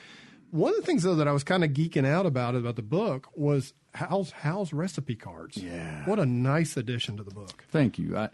[0.56, 2.82] One of the things though that I was kind of geeking out about about the
[2.82, 5.58] book was Hal's Hal's recipe cards.
[5.58, 6.08] Yeah.
[6.08, 7.65] what a nice addition to the book.
[7.70, 8.18] Thank you.
[8.18, 8.30] I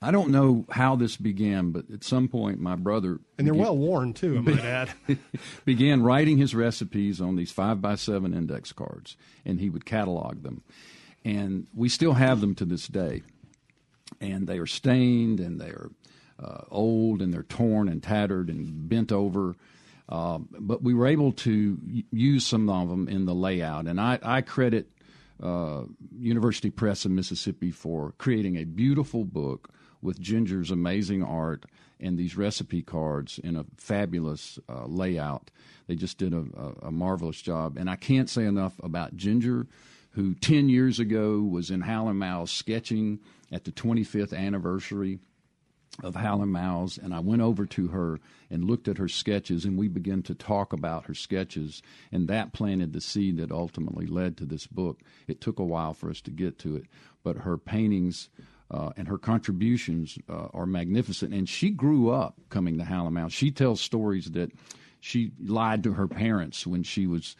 [0.00, 3.64] I don't know how this began, but at some point my brother And they're began,
[3.64, 4.92] well worn too, I might add.
[5.64, 10.42] began writing his recipes on these five by seven index cards, and he would catalog
[10.42, 10.62] them.
[11.24, 13.22] And we still have them to this day.
[14.20, 15.90] And they are stained, and they are
[16.38, 19.56] uh, old, and they're torn and tattered and bent over.
[20.08, 21.78] Uh, but we were able to
[22.10, 24.88] use some of them in the layout, and I, I credit
[25.42, 25.82] uh,
[26.18, 29.70] University Press of Mississippi for creating a beautiful book
[30.02, 31.64] with Ginger's amazing art
[31.98, 35.50] and these recipe cards in a fabulous uh, layout.
[35.86, 39.66] They just did a, a, a marvelous job, and I can't say enough about Ginger,
[40.10, 45.18] who ten years ago was in and Mal's sketching at the 25th anniversary
[46.02, 48.18] of Hal and Mal's, and I went over to her
[48.50, 52.52] and looked at her sketches, and we began to talk about her sketches, and that
[52.52, 55.00] planted the seed that ultimately led to this book.
[55.28, 56.84] It took a while for us to get to it,
[57.22, 58.28] but her paintings
[58.70, 61.32] uh, and her contributions uh, are magnificent.
[61.32, 63.32] And she grew up coming to Hal and Mal's.
[63.32, 64.50] She tells stories that
[65.00, 67.36] she lied to her parents when she was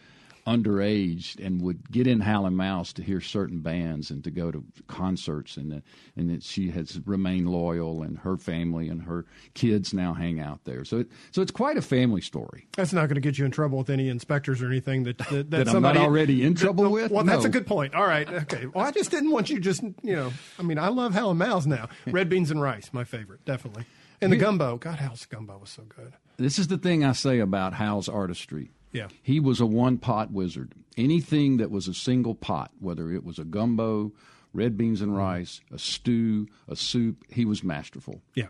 [0.47, 4.51] underage and would get in Hal and Mal's to hear certain bands and to go
[4.51, 5.81] to concerts and uh,
[6.17, 10.65] and that she has remained loyal and her family and her kids now hang out
[10.65, 10.85] there.
[10.85, 12.67] So it, so it's quite a family story.
[12.77, 15.31] That's not going to get you in trouble with any inspectors or anything that that,
[15.31, 17.11] that, That I'm somebody not already in trouble that- with?
[17.11, 17.95] Well, that's a good point.
[17.95, 18.67] All right, okay.
[18.67, 20.33] Well, I just didn't want you just you know.
[20.59, 21.89] I mean, I love Hal and Mal's now.
[22.07, 23.85] Red beans and rice, my favorite, definitely.
[24.21, 24.77] And the gumbo.
[24.79, 26.15] God, Hal's gumbo was so good.
[26.37, 28.71] This is the thing I say about Hal's artistry.
[28.95, 29.09] Yeah.
[29.23, 30.73] He was a one pot wizard.
[30.97, 34.13] Anything that was a single pot, whether it was a gumbo,
[34.55, 38.23] red beans and rice, a stew, a soup, he was masterful.
[38.35, 38.47] Yeah.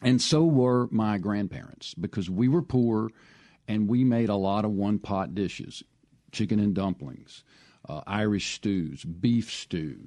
[0.00, 3.10] And so were my grandparents because we were poor
[3.66, 5.82] and we made a lot of one pot dishes.
[6.30, 7.42] chicken and dumplings,
[7.88, 10.04] uh, Irish stews, beef stew,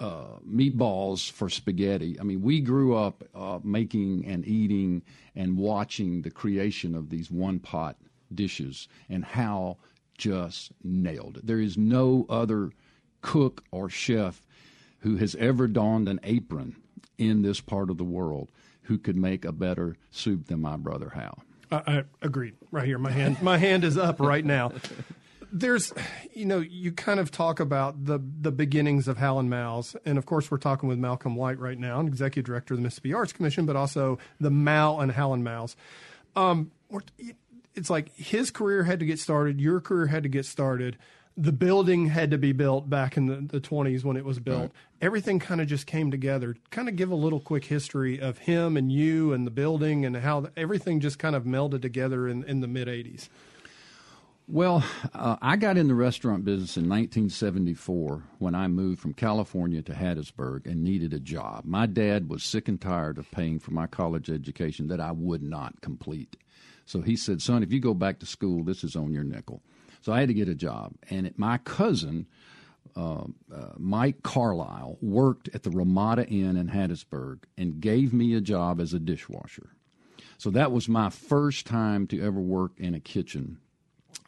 [0.00, 2.18] uh, meatballs for spaghetti.
[2.18, 5.02] I mean, we grew up uh, making and eating
[5.34, 7.96] and watching the creation of these one pot
[8.34, 9.78] dishes, and Hal
[10.16, 11.46] just nailed it.
[11.46, 12.70] There is no other
[13.20, 14.42] cook or chef
[15.00, 16.76] who has ever donned an apron
[17.18, 18.50] in this part of the world
[18.82, 21.42] who could make a better soup than my brother Hal.
[21.70, 22.54] I, I agreed.
[22.70, 24.72] Right here, my hand, my hand is up right now.
[25.50, 25.92] There's,
[26.32, 30.18] you know, you kind of talk about the the beginnings of Hal and Mal's, and
[30.18, 33.32] of course, we're talking with Malcolm White right now, executive director of the Mississippi Arts
[33.32, 35.76] Commission, but also the Mal and Hal and Mal's.
[36.34, 36.72] Um,
[37.74, 40.96] it's like his career had to get started, your career had to get started
[41.36, 44.60] the building had to be built back in the, the 20s when it was built.
[44.60, 44.70] Right.
[45.00, 46.56] Everything kind of just came together.
[46.70, 50.16] Kind of give a little quick history of him and you and the building and
[50.16, 53.28] how everything just kind of melded together in, in the mid 80s.
[54.46, 54.84] Well,
[55.14, 59.92] uh, I got in the restaurant business in 1974 when I moved from California to
[59.92, 61.64] Hattiesburg and needed a job.
[61.64, 65.42] My dad was sick and tired of paying for my college education that I would
[65.42, 66.36] not complete.
[66.86, 69.62] So he said, Son, if you go back to school, this is on your nickel.
[70.02, 70.92] So I had to get a job.
[71.08, 72.26] And it, my cousin,
[72.94, 78.40] uh, uh, Mike Carlisle, worked at the Ramada Inn in Hattiesburg and gave me a
[78.40, 79.70] job as a dishwasher.
[80.36, 83.58] So that was my first time to ever work in a kitchen.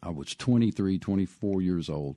[0.03, 2.17] I was 23, 24 years old.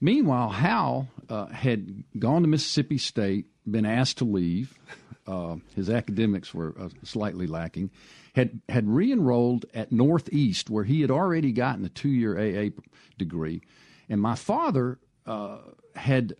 [0.00, 4.78] Meanwhile, Hal uh, had gone to Mississippi State, been asked to leave.
[5.26, 7.90] Uh, his academics were uh, slightly lacking
[8.34, 12.70] had had re-enrolled at Northeast, where he had already gotten a two-year AA
[13.18, 13.60] degree,
[14.08, 15.58] and my father uh,
[15.94, 16.34] had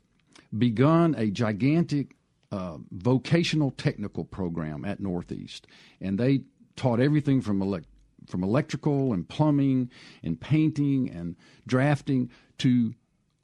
[0.56, 2.16] begun a gigantic
[2.50, 5.66] uh, vocational technical program at Northeast,
[6.00, 6.42] and they
[6.76, 7.88] taught everything from elect-
[8.26, 9.90] from electrical and plumbing
[10.22, 12.94] and painting and drafting to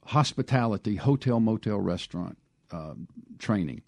[0.05, 2.37] hospitality, hotel, motel, restaurant
[2.71, 2.93] uh,
[3.37, 3.81] training.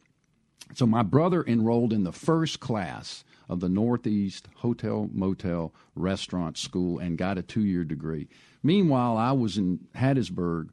[0.73, 6.99] So my brother enrolled in the first class of the Northeast Hotel Motel Restaurant School
[6.99, 8.27] and got a two year degree.
[8.63, 10.69] Meanwhile, I was in Hattiesburg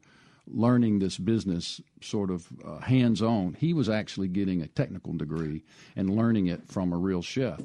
[0.47, 3.55] learning this business sort of uh, hands on.
[3.59, 5.63] He was actually getting a technical degree
[5.95, 7.61] and learning it from a real chef.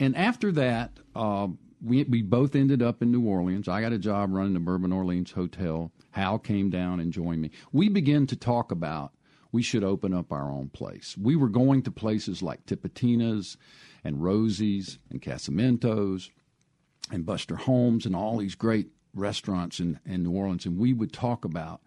[0.00, 1.48] And after that, uh,
[1.84, 3.68] we, we both ended up in New Orleans.
[3.68, 5.90] I got a job running the Bourbon Orleans Hotel.
[6.12, 7.50] Hal came down and joined me.
[7.72, 9.12] We began to talk about
[9.52, 11.14] we should open up our own place.
[11.20, 13.58] We were going to places like Tipitina's
[14.02, 16.30] and Rosie's and Casamento's
[17.10, 20.64] and Buster Holmes and all these great restaurants in, in New Orleans.
[20.64, 21.82] And we would talk about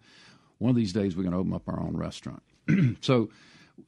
[0.58, 2.42] one of these days we're going to open up our own restaurant.
[3.00, 3.28] so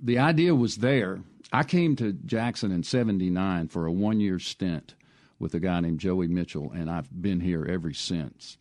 [0.00, 1.20] the idea was there.
[1.52, 4.94] I came to Jackson in 79 for a one year stint
[5.38, 8.58] with a guy named Joey Mitchell, and I've been here ever since.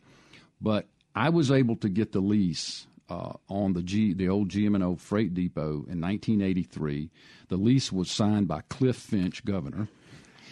[0.62, 4.96] But I was able to get the lease uh, on the G, the old GM&O
[4.96, 7.10] Freight Depot in 1983.
[7.50, 9.88] The lease was signed by Cliff Finch, governor.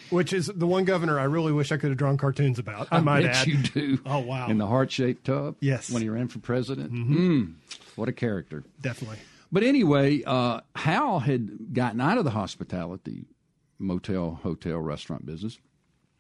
[0.10, 2.88] Which is the one governor I really wish I could have drawn cartoons about.
[2.92, 3.48] I, I might bet add.
[3.48, 4.00] you do.
[4.06, 4.48] Oh wow!
[4.48, 5.56] In the heart-shaped tub.
[5.60, 5.90] Yes.
[5.90, 6.94] When he ran for president.
[6.94, 7.18] Mm-hmm.
[7.18, 7.54] Mm,
[7.96, 8.64] what a character.
[8.80, 9.18] Definitely.
[9.52, 13.26] But anyway, uh, Hal had gotten out of the hospitality,
[13.80, 15.58] motel, hotel, restaurant business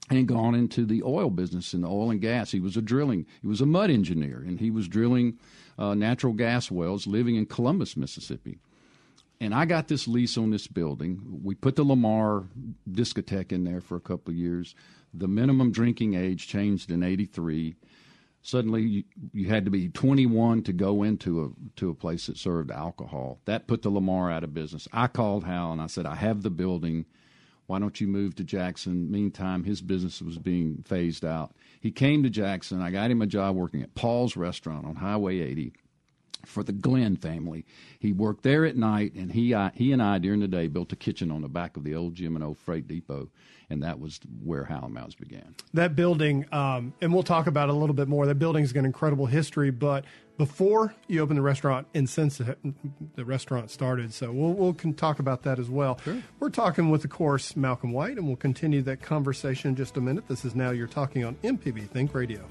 [0.09, 2.51] and gone into the oil business and oil and gas.
[2.51, 5.39] He was a drilling, he was a mud engineer, and he was drilling
[5.77, 8.59] uh, natural gas wells living in Columbus, Mississippi.
[9.41, 11.41] And I got this lease on this building.
[11.43, 12.45] We put the Lamar
[12.89, 14.75] discotheque in there for a couple of years.
[15.13, 17.75] The minimum drinking age changed in '83.
[18.41, 22.37] Suddenly, you, you, had to be 21 to go into a to a place that
[22.37, 23.39] served alcohol.
[23.45, 24.87] That put the Lamar out of business.
[24.93, 27.05] I called Hal and I said, "I have the building.
[27.67, 31.55] Why don't you move to Jackson?" Meantime, his business was being phased out.
[31.79, 32.81] He came to Jackson.
[32.81, 35.73] I got him a job working at Paul's Restaurant on Highway 80
[36.47, 37.65] for the Glenn family.
[37.99, 40.91] He worked there at night, and he I, he and I during the day built
[40.93, 43.29] a kitchen on the back of the old GM&O Freight Depot,
[43.69, 45.55] and that was where Mal's began.
[45.73, 48.25] That building, um, and we'll talk about it a little bit more.
[48.25, 50.05] That building's got incredible history, but
[50.37, 52.57] before you opened the restaurant, and since the,
[53.15, 55.99] the restaurant started, so we'll we'll can talk about that as well.
[56.03, 56.21] Sure.
[56.39, 60.01] We're talking with, of course, Malcolm White, and we'll continue that conversation in just a
[60.01, 60.27] minute.
[60.27, 62.45] This is now you're talking on MPB Think Radio.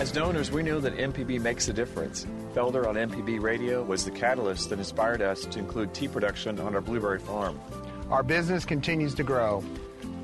[0.00, 2.26] As donors, we know that MPB makes a difference.
[2.54, 6.74] Felder on MPB radio was the catalyst that inspired us to include tea production on
[6.74, 7.60] our blueberry farm.
[8.08, 9.62] Our business continues to grow.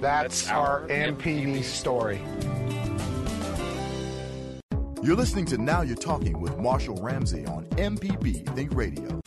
[0.00, 2.22] That's, That's our, our MPB, MPB story.
[5.02, 9.20] You're listening to Now You're Talking with Marshall Ramsey on MPB Think Radio.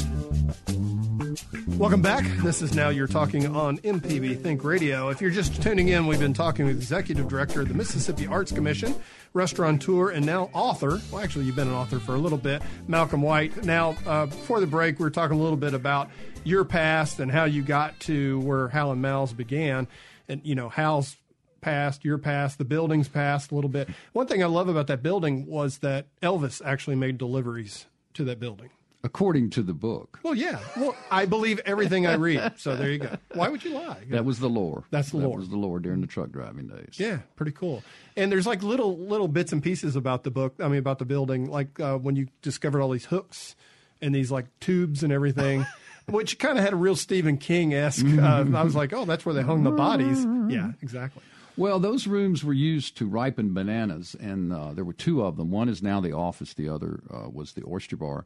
[1.79, 2.25] Welcome back.
[2.43, 5.07] This is Now You're Talking on MPB Think Radio.
[5.07, 8.51] If you're just tuning in, we've been talking with Executive Director of the Mississippi Arts
[8.51, 8.93] Commission,
[9.31, 10.99] restaurateur, and now author.
[11.09, 13.63] Well, actually, you've been an author for a little bit, Malcolm White.
[13.63, 16.09] Now, uh, before the break, we are talking a little bit about
[16.43, 19.87] your past and how you got to where Hal and Mal's began.
[20.27, 21.15] And, you know, Hal's
[21.61, 23.87] past, your past, the building's past a little bit.
[24.11, 28.37] One thing I love about that building was that Elvis actually made deliveries to that
[28.37, 28.69] building.
[29.01, 30.19] According to the book.
[30.23, 30.59] Well, yeah.
[30.75, 32.53] Well, I believe everything I read.
[32.57, 33.15] So there you go.
[33.33, 34.03] Why would you lie?
[34.09, 34.83] That was the lore.
[34.91, 35.31] That's the lore.
[35.31, 36.95] that was the lore during the truck driving days.
[36.97, 37.81] Yeah, pretty cool.
[38.17, 40.55] And there's like little little bits and pieces about the book.
[40.59, 43.55] I mean, about the building, like uh, when you discovered all these hooks
[44.01, 45.65] and these like tubes and everything.
[46.09, 48.03] which kind of had a real Stephen King esque.
[48.03, 50.25] Uh, I was like, oh, that's where they hung the bodies.
[50.49, 51.21] Yeah, exactly.
[51.55, 55.51] Well, those rooms were used to ripen bananas, and uh, there were two of them.
[55.51, 58.25] One is now the office, the other uh, was the oyster bar.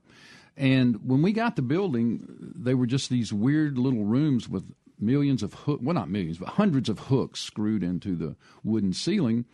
[0.56, 4.66] And when we got the building, they were just these weird little rooms with
[5.00, 9.46] millions of hooks, well, not millions, but hundreds of hooks screwed into the wooden ceiling,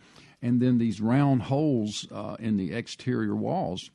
[0.42, 3.92] and then these round holes uh, in the exterior walls.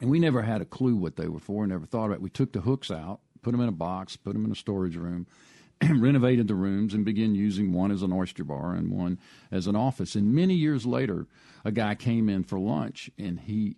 [0.00, 2.22] And we never had a clue what they were for, never thought about it.
[2.22, 4.96] We took the hooks out, put them in a box, put them in a storage
[4.96, 5.26] room,
[5.88, 9.18] renovated the rooms, and began using one as an oyster bar and one
[9.50, 10.14] as an office.
[10.14, 11.26] And many years later,
[11.64, 13.76] a guy came in for lunch, and he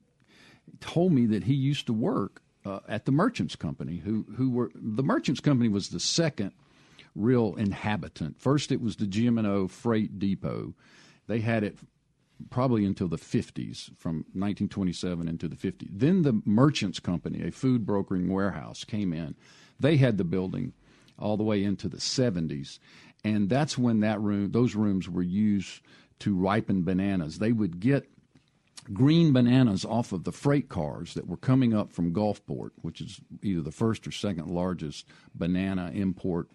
[0.80, 4.70] told me that he used to work uh, at the Merchants Company, who who were
[4.74, 6.52] the Merchants Company was the second
[7.14, 8.40] real inhabitant.
[8.40, 10.74] First, it was the GM&O Freight Depot.
[11.26, 11.78] They had it
[12.50, 15.88] probably until the 50s, from 1927 into the 50s.
[15.90, 19.37] Then the Merchants Company, a food brokering warehouse, came in.
[19.78, 20.72] They had the building
[21.18, 22.78] all the way into the 70s,
[23.24, 25.82] and that's when that room, those rooms were used
[26.20, 27.38] to ripen bananas.
[27.38, 28.08] They would get
[28.92, 33.20] green bananas off of the freight cars that were coming up from Gulfport, which is
[33.42, 36.48] either the first or second largest banana import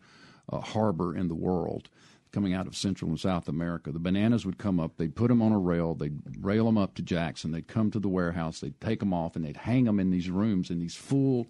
[0.52, 1.90] uh, harbor in the world,
[2.32, 3.92] coming out of Central and South America.
[3.92, 6.96] The bananas would come up, they'd put them on a rail, they'd rail them up
[6.96, 10.00] to Jackson, they'd come to the warehouse, they'd take them off, and they'd hang them
[10.00, 11.48] in these rooms in these full,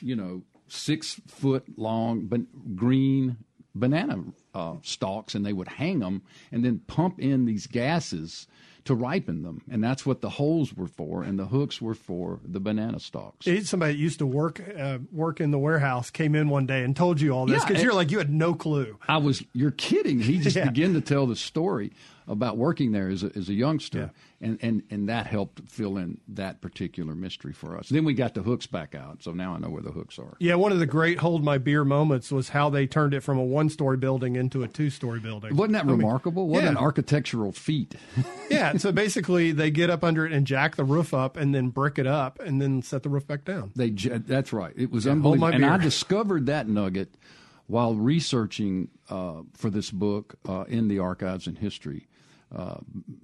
[0.00, 3.36] you know, six foot long ban- green
[3.74, 4.22] banana
[4.54, 8.46] uh, stalks, and they would hang them and then pump in these gases
[8.84, 12.40] to ripen them, and that's what the holes were for, and the hooks were for
[12.44, 13.46] the banana stalks.
[13.62, 16.94] Somebody that used to work uh, work in the warehouse came in one day and
[16.94, 18.98] told you all this because yeah, you're like you had no clue.
[19.08, 19.42] I was.
[19.52, 20.20] You're kidding.
[20.20, 20.66] He just yeah.
[20.66, 21.92] began to tell the story
[22.26, 24.10] about working there as a, as a youngster,
[24.40, 24.48] yeah.
[24.48, 27.88] and, and and that helped fill in that particular mystery for us.
[27.88, 30.36] Then we got the hooks back out, so now I know where the hooks are.
[30.38, 33.38] Yeah, one of the great hold my beer moments was how they turned it from
[33.38, 35.54] a one story building into a two story building.
[35.54, 36.44] Wasn't that I remarkable?
[36.44, 36.70] Mean, what yeah.
[36.70, 37.94] an architectural feat!
[38.50, 41.68] yeah, so basically they get up under it and jack the roof up, and then
[41.68, 43.72] brick it up, and then set the roof back down.
[43.76, 44.72] They that's right.
[44.76, 47.14] It was yeah, unbelievable, and I discovered that nugget
[47.66, 52.06] while researching uh, for this book uh, in the archives and history
[52.54, 52.76] uh,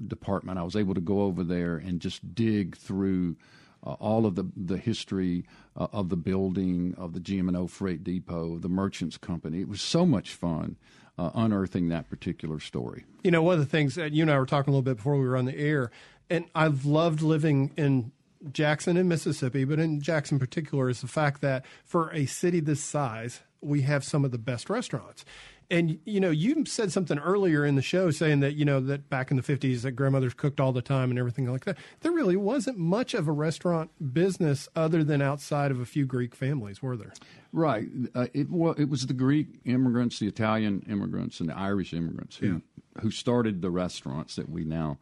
[0.06, 0.58] department.
[0.58, 3.36] I was able to go over there and just dig through
[3.84, 8.58] uh, all of the the history uh, of the building of the GM&O Freight Depot,
[8.58, 9.60] the Merchants Company.
[9.60, 10.76] It was so much fun.
[11.18, 13.04] Uh, unearthing that particular story.
[13.22, 14.96] You know, one of the things that you and I were talking a little bit
[14.96, 15.90] before we were on the air,
[16.30, 18.12] and I've loved living in
[18.52, 22.60] Jackson in Mississippi, but in Jackson in particular, is the fact that for a city
[22.60, 25.26] this size, we have some of the best restaurants
[25.70, 29.08] and you know you said something earlier in the show saying that you know that
[29.08, 31.78] back in the 50s that grandmothers cooked all the time and everything like that.
[32.00, 36.34] There really wasn't much of a restaurant business other than outside of a few greek
[36.34, 37.12] families were there?
[37.52, 37.88] Right.
[38.14, 42.36] Uh, it, well, it was the greek immigrants the italian immigrants and the irish immigrants
[42.36, 43.02] who, yeah.
[43.02, 44.98] who started the restaurants that we now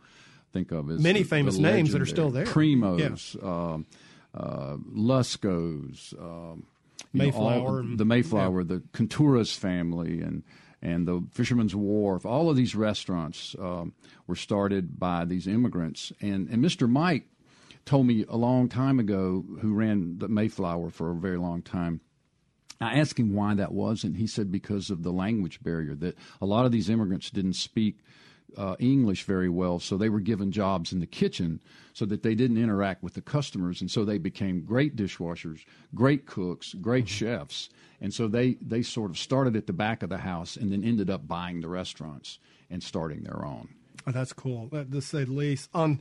[0.52, 2.44] think of as many the, famous the names that are still there.
[2.44, 3.48] primos yeah.
[3.48, 3.86] um,
[4.34, 6.66] uh, luscos um,
[7.12, 8.66] Mayflower, know, the Mayflower, yeah.
[8.66, 10.42] the Kountouris family, and
[10.80, 12.24] and the Fisherman's Wharf.
[12.24, 13.94] All of these restaurants um,
[14.26, 16.88] were started by these immigrants, and and Mr.
[16.88, 17.26] Mike
[17.84, 22.00] told me a long time ago, who ran the Mayflower for a very long time.
[22.80, 26.16] I asked him why that was, and he said because of the language barrier that
[26.40, 27.98] a lot of these immigrants didn't speak
[28.56, 31.60] uh, English very well, so they were given jobs in the kitchen
[31.92, 36.26] so that they didn't interact with the customers, and so they became great dishwashers, great
[36.26, 37.26] cooks, great mm-hmm.
[37.26, 37.68] chefs,
[38.00, 40.84] and so they they sort of started at the back of the house and then
[40.84, 42.38] ended up buying the restaurants
[42.70, 43.68] and starting their own.
[44.06, 45.68] Oh, that's cool, to say the least.
[45.74, 46.00] On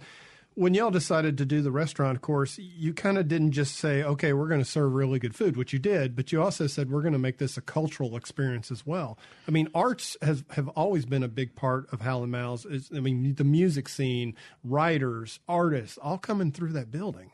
[0.58, 4.34] when y'all decided to do the restaurant course, you kind of didn't just say, okay,
[4.34, 7.04] we're going to serve really good food, which you did, but you also said we're
[7.04, 9.20] going to make this a cultural experience as well.
[9.48, 12.34] I mean, arts has have always been a big part of Howlin'.
[12.72, 17.30] Is, I mean, the music scene, writers, artists, all coming through that building.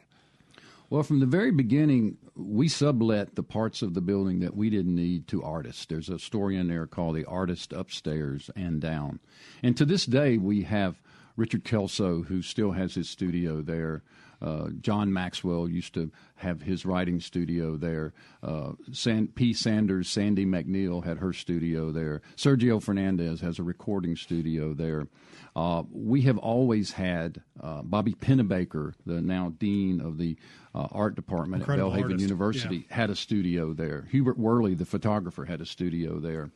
[0.89, 4.95] Well, from the very beginning, we sublet the parts of the building that we didn't
[4.95, 5.85] need to artists.
[5.85, 9.21] There's a story in there called The Artist Upstairs and Down.
[9.63, 10.99] And to this day, we have
[11.35, 14.03] Richard Kelso, who still has his studio there.
[14.41, 18.11] Uh, John Maxwell used to have his writing studio there.
[18.43, 19.53] Uh, San, P.
[19.53, 22.21] Sanders, Sandy McNeil had her studio there.
[22.35, 25.07] Sergio Fernandez has a recording studio there.
[25.55, 30.35] Uh, we have always had uh, Bobby Pennebaker, the now dean of the
[30.75, 32.21] uh, art department Incredible at Belhaven artist.
[32.21, 32.95] University, Yeah.
[32.95, 34.07] had a studio there.
[34.11, 36.49] Hubert Worley, the photographer, had a studio there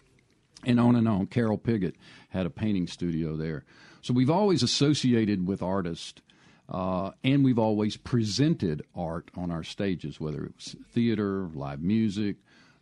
[0.65, 1.27] and on and on.
[1.27, 1.95] Carol Piggott
[2.29, 3.63] had a painting studio there.
[4.07, 6.21] So we've always associated with artists,
[6.69, 12.37] uh, and we've always presented art on our stages, whether it was theater, live music,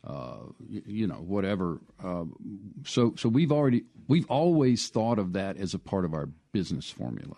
[0.05, 1.80] uh, y- you know, whatever.
[2.03, 2.26] Uh,
[2.86, 6.91] so, so we've already we've always thought of that as a part of our business
[6.91, 7.38] formula.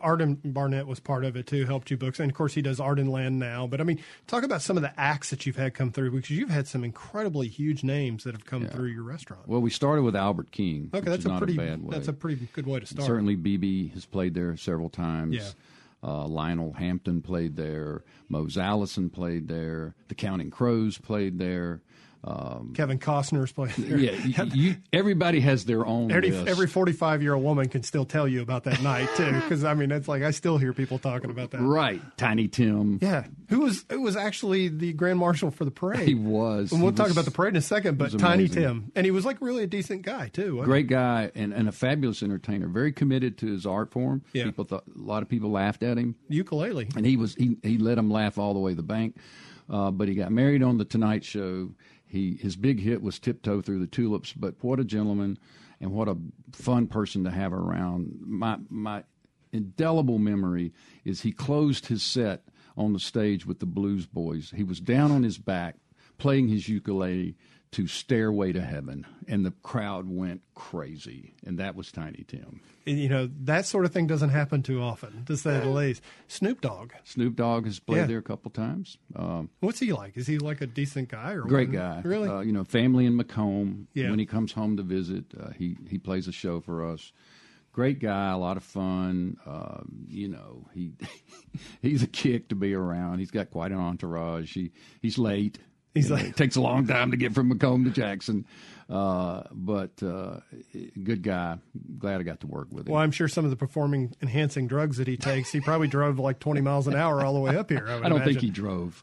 [0.00, 2.20] Arden Barnett was part of it too, helped you books.
[2.20, 3.66] And of course, he does Ardenland now.
[3.66, 6.30] But I mean, talk about some of the acts that you've had come through because
[6.30, 9.46] you've had some incredibly huge names that have come through your restaurant.
[9.48, 10.90] Well, we started with Albert King.
[10.94, 11.96] okay, that's a pretty a bad way.
[11.96, 13.06] that's a pretty good way to start.
[13.06, 15.36] Certainly, BB has played there several times.
[15.36, 15.50] Yeah.
[16.02, 18.02] Uh, Lionel Hampton played there.
[18.28, 19.94] Mose Allison played there.
[20.08, 21.80] The Counting Crows played there.
[22.26, 23.98] Um, Kevin Costner's playing there.
[23.98, 26.48] yeah, you, everybody has their own Every, list.
[26.48, 29.74] every 45 year old woman can still tell you about that night too, because I
[29.74, 31.60] mean, it's like I still hear people talking about that.
[31.60, 32.98] right, Tiny Tim.
[33.02, 36.08] Yeah, who was who was actually the grand marshal for the parade?
[36.08, 36.72] He was.
[36.72, 37.98] And we'll talk was- about the parade in a second.
[37.98, 38.48] But Tiny.
[38.48, 40.62] Tim, and he was like really a decent guy too.
[40.64, 42.68] Great guy and, and a fabulous entertainer.
[42.68, 44.22] Very committed to his art form.
[44.32, 44.44] Yeah.
[44.44, 46.14] People thought a lot of people laughed at him.
[46.28, 46.88] ukulele.
[46.96, 49.16] and he was he he let him laugh all the way to the bank.
[49.68, 51.70] Uh, but he got married on the Tonight Show.
[52.14, 54.32] He his big hit was Tiptoe Through the Tulips.
[54.32, 55.36] But what a gentleman,
[55.80, 56.16] and what a
[56.52, 58.20] fun person to have around.
[58.20, 59.02] My my
[59.52, 60.72] indelible memory
[61.04, 62.44] is he closed his set
[62.76, 64.52] on the stage with the Blues Boys.
[64.54, 65.76] He was down on his back
[66.16, 67.36] playing his ukulele
[67.74, 71.34] to Stairway to Heaven, and the crowd went crazy.
[71.46, 72.60] And that was Tiny Tim.
[72.84, 76.02] You know that sort of thing doesn't happen too often, to say the least.
[76.28, 78.06] Snoop Dogg, Snoop Dogg has played Yeah.
[78.06, 78.98] there a couple times.
[79.16, 80.16] Um, what's he like?
[80.16, 81.76] Is he like a decent guy or Great what?
[81.78, 82.00] guy.
[82.04, 82.28] Really?
[82.28, 83.86] Uh, you know, family in McComb.
[83.94, 84.10] Yeah.
[84.10, 87.12] When he comes home to visit, uh, he he plays a show for us.
[87.72, 89.36] Great guy, a lot of fun.
[89.46, 90.92] Um, you know, he
[91.82, 93.18] he's a kick to be around.
[93.18, 94.54] He's got quite an entourage.
[94.54, 94.70] He
[95.02, 95.58] he's late.
[95.94, 98.44] He's like- it takes a long time to get from McComb to Jackson,
[98.90, 100.40] uh, but uh,
[101.02, 101.58] good guy.
[101.98, 102.92] Glad I got to work with him.
[102.92, 106.18] well, I'm sure some of the performing enhancing drugs that he takes, he probably drove
[106.18, 107.86] like 20 miles an hour all the way up here.
[107.88, 108.24] I, I don't imagine.
[108.24, 109.02] think he drove.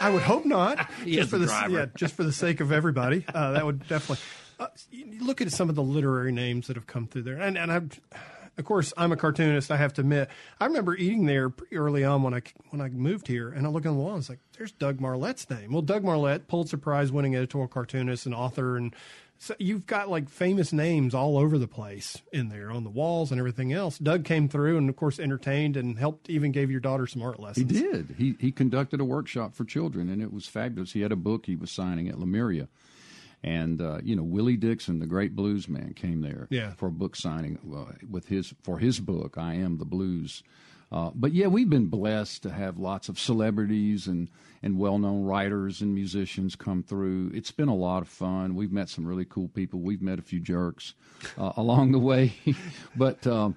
[0.00, 0.90] I would hope not.
[1.06, 1.72] Just for the driver.
[1.72, 3.24] yeah, just for the sake of everybody.
[3.32, 4.22] Uh, that would definitely.
[4.60, 4.66] Uh,
[5.20, 7.80] look at some of the literary names that have come through there, and and I,
[8.58, 9.70] of course, I'm a cartoonist.
[9.70, 10.28] I have to admit,
[10.60, 13.70] I remember eating there pretty early on when I when I moved here, and I
[13.70, 15.72] look on the wall, and it's like, there's Doug Marlette's name.
[15.72, 18.94] Well, Doug Marlette, Pulitzer Prize winning editorial cartoonist and author, and
[19.38, 23.32] so you've got like famous names all over the place in there on the walls
[23.32, 23.98] and everything else.
[23.98, 27.40] Doug came through and of course entertained and helped, even gave your daughter some art
[27.40, 27.68] lessons.
[27.72, 28.14] He did.
[28.16, 30.92] He he conducted a workshop for children, and it was fabulous.
[30.92, 32.68] He had a book he was signing at Lemuria,
[33.44, 36.72] and uh, you know Willie Dixon, the great blues man, came there Yeah.
[36.74, 39.36] for a book signing uh, with his for his book.
[39.38, 40.42] I am the blues.
[40.90, 44.28] Uh, but yeah, we've been blessed to have lots of celebrities and,
[44.62, 47.30] and well known writers and musicians come through.
[47.32, 48.54] It's been a lot of fun.
[48.54, 49.80] We've met some really cool people.
[49.80, 50.92] We've met a few jerks
[51.38, 52.34] uh, along the way,
[52.96, 53.26] but.
[53.26, 53.56] Um,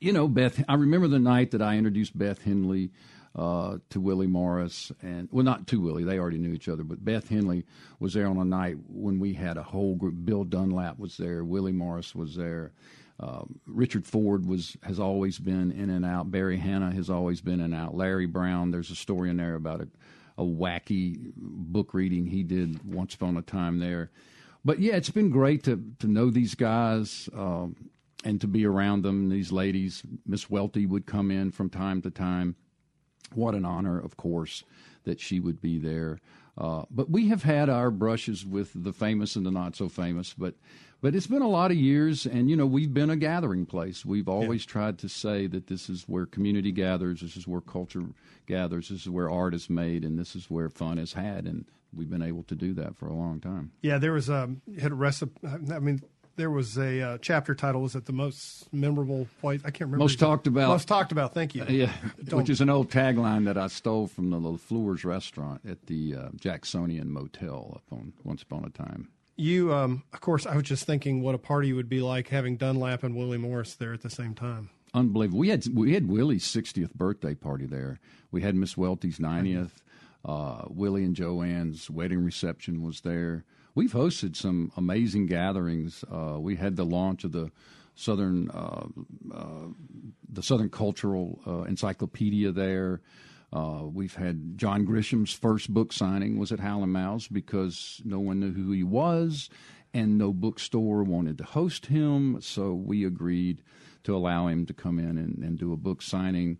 [0.00, 2.90] you know, Beth, I remember the night that I introduced Beth Henley
[3.36, 7.04] uh, to Willie Morris, and well, not to Willie, they already knew each other, but
[7.04, 7.64] Beth Henley
[7.98, 10.14] was there on a night when we had a whole group.
[10.24, 12.72] Bill Dunlap was there, Willie Morris was there.
[13.20, 16.30] Um, Richard Ford was has always been in and out.
[16.30, 17.94] Barry Hannah has always been in and out.
[17.94, 19.88] Larry Brown, there's a story in there about a,
[20.36, 24.10] a wacky book reading he did once upon a time there.
[24.64, 27.28] But yeah, it's been great to to know these guys.
[27.32, 27.76] Um,
[28.24, 30.02] and to be around them, these ladies.
[30.26, 32.56] Miss Welty would come in from time to time.
[33.36, 34.64] What an honor, of course,
[35.04, 36.18] that she would be there.
[36.56, 40.34] Uh, but we have had our brushes with the famous and the not so famous.
[40.34, 40.54] But
[41.00, 44.06] but it's been a lot of years, and you know we've been a gathering place.
[44.06, 48.04] We've always tried to say that this is where community gathers, this is where culture
[48.46, 51.44] gathers, this is where art is made, and this is where fun is had.
[51.44, 53.72] And we've been able to do that for a long time.
[53.82, 55.46] Yeah, there was um, had a recipe.
[55.46, 56.00] I mean,
[56.36, 57.82] there was a uh, chapter title.
[57.82, 59.60] Was it the most memorable place?
[59.64, 59.98] I can't remember.
[59.98, 60.68] Most talked about.
[60.68, 61.34] Most talked about.
[61.34, 61.64] Thank you.
[61.68, 61.92] Yeah,
[62.24, 65.86] Don't- which is an old tagline that I stole from the little Fleurs restaurant at
[65.86, 69.08] the uh, Jacksonian Motel up on Once Upon a Time.
[69.36, 72.56] You, um, of course, I was just thinking what a party would be like having
[72.56, 74.70] Dunlap and Willie Morris there at the same time.
[74.92, 75.40] Unbelievable.
[75.40, 77.98] We had we had Willie's 60th birthday party there.
[78.30, 79.72] We had Miss Welty's 90th.
[80.24, 83.44] Uh, Willie and Joanne's wedding reception was there.
[83.74, 86.04] We've hosted some amazing gatherings.
[86.10, 87.50] Uh, we had the launch of the
[87.96, 88.86] Southern uh,
[89.34, 89.68] uh,
[90.28, 93.00] the Southern Cultural uh, Encyclopedia there.
[93.52, 98.18] Uh, we've had John Grisham's first book signing was at Hal and Mal's because no
[98.18, 99.48] one knew who he was,
[99.92, 102.40] and no bookstore wanted to host him.
[102.40, 103.62] So we agreed
[104.04, 106.58] to allow him to come in and, and do a book signing.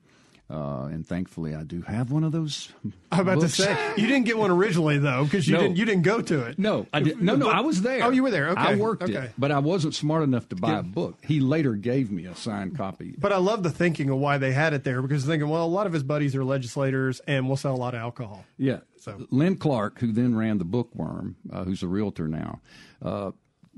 [0.50, 2.70] Uh, and thankfully, I do have one of those.
[3.10, 3.56] I'm about books.
[3.56, 5.60] to say you didn't get one originally though because you No.
[5.62, 6.58] didn't you didn't go to it.
[6.58, 7.20] No, I did.
[7.22, 8.04] No, no, I was there.
[8.04, 8.50] Oh, you were there.
[8.50, 9.14] Okay, I worked okay.
[9.14, 11.16] it, but I wasn't smart enough to buy a book.
[11.24, 13.14] He later gave me a signed copy.
[13.16, 15.66] But I love the thinking of why they had it there because thinking, well, a
[15.66, 18.44] lot of his buddies are legislators and we'll sell a lot of alcohol.
[18.58, 18.80] Yeah.
[18.98, 22.60] So- Lynn Clark, who then ran the Bookworm, uh, who's a realtor now,
[23.02, 23.32] uh,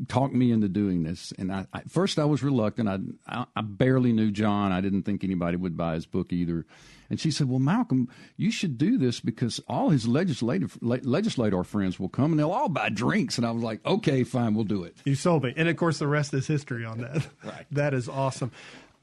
[0.08, 1.32] talked me into doing this.
[1.38, 2.88] And I, I, first, I was reluctant.
[2.88, 4.72] I, I, I barely knew John.
[4.72, 6.66] I didn't think anybody would buy his book either.
[7.08, 11.62] And she said, "Well, Malcolm, you should do this because all his legislative le- legislator
[11.62, 14.64] friends will come and they'll all buy drinks." And I was like, "Okay, fine, we'll
[14.64, 17.26] do it." You sold me, and of course, the rest is history on that.
[17.44, 17.66] Right.
[17.70, 18.50] That is awesome.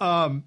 [0.02, 0.44] Um,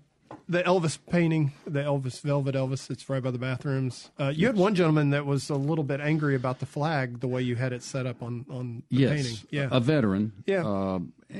[0.48, 4.10] the Elvis painting, the Elvis Velvet Elvis, it's right by the bathrooms.
[4.18, 7.28] Uh, you had one gentleman that was a little bit angry about the flag, the
[7.28, 9.36] way you had it set up on on the yes, painting.
[9.50, 10.32] Yeah, a veteran.
[10.46, 10.64] Yeah.
[10.66, 10.98] uh,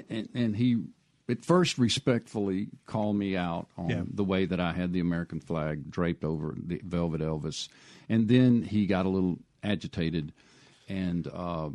[0.09, 0.83] and, and he
[1.29, 4.03] at first respectfully called me out on Yeah.
[4.09, 7.69] the way that I had the American flag draped over the Velvet Elvis,
[8.09, 10.33] and then he got a little agitated
[10.89, 11.71] and uh,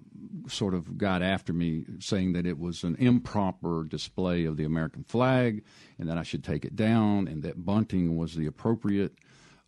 [0.47, 5.03] sort of got after me, saying that it was an improper display of the American
[5.03, 5.64] flag,
[5.99, 9.14] and that I should take it down, and that bunting was the appropriate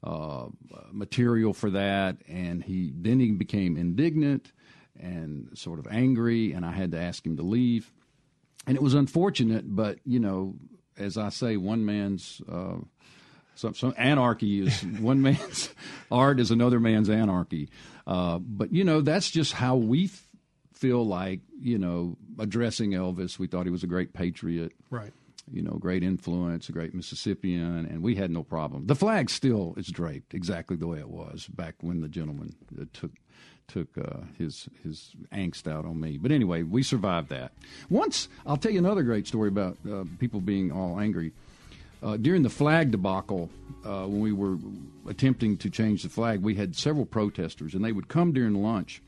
[0.04, 0.48] uh,
[0.92, 2.18] material for that.
[2.28, 4.52] And he then he became indignant
[5.00, 7.92] and sort of angry, and I had to ask him to leave.
[8.66, 10.56] And it was unfortunate, but you know,
[10.98, 12.76] as I say, one man's uh,
[13.56, 15.70] some, some anarchy is one man's
[16.12, 17.70] art is another man's anarchy.
[18.06, 20.28] Uh, but you know, that's just how we f-
[20.74, 23.40] feel like you know addressing Elvis.
[23.40, 25.14] We thought he was a great patriot right.
[25.52, 28.88] you know, great influence, a great Mississippian, and we had no problem.
[28.88, 32.86] The flag still is draped exactly the way it was back when the gentleman uh,
[32.92, 33.12] took
[33.68, 36.18] took uh, his his angst out on me.
[36.18, 37.54] But anyway, we survived that.
[37.90, 41.32] Once I'll tell you another great story about uh, people being all angry.
[42.04, 43.50] Uh, during the flag debacle,
[43.86, 44.58] uh, when we were
[45.08, 49.02] attempting to change the flag, we had several protesters, and they would come during lunch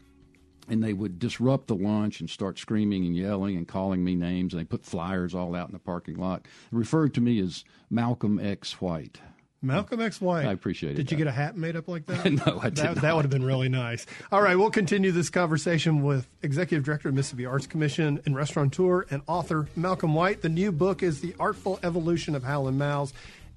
[0.68, 4.54] and they would disrupt the lunch and start screaming and yelling and calling me names.
[4.54, 8.39] And they put flyers all out in the parking lot, referred to me as Malcolm
[8.39, 9.20] X White.
[9.62, 10.45] Malcolm X White.
[10.45, 12.26] I appreciate it, Did you get a hat made up like that?
[12.45, 13.01] No, I did that, not.
[13.01, 14.06] that would have been really nice.
[14.32, 19.06] All right, we'll continue this conversation with Executive Director of Mississippi Arts Commission and restaurateur
[19.10, 20.41] and author Malcolm White.
[20.41, 23.14] The new book is The Artful Evolution of Hal and Mal's.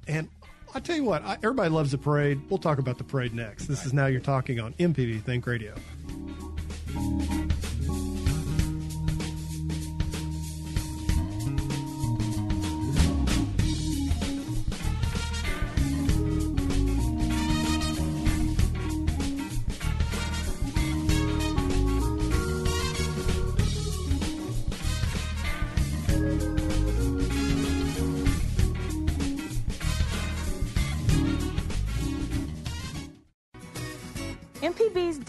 [0.07, 0.29] And
[0.75, 2.41] I'll tell you what, I, everybody loves the parade.
[2.49, 3.67] We'll talk about the parade next.
[3.67, 5.75] This is Now You're Talking on MPB Think Radio.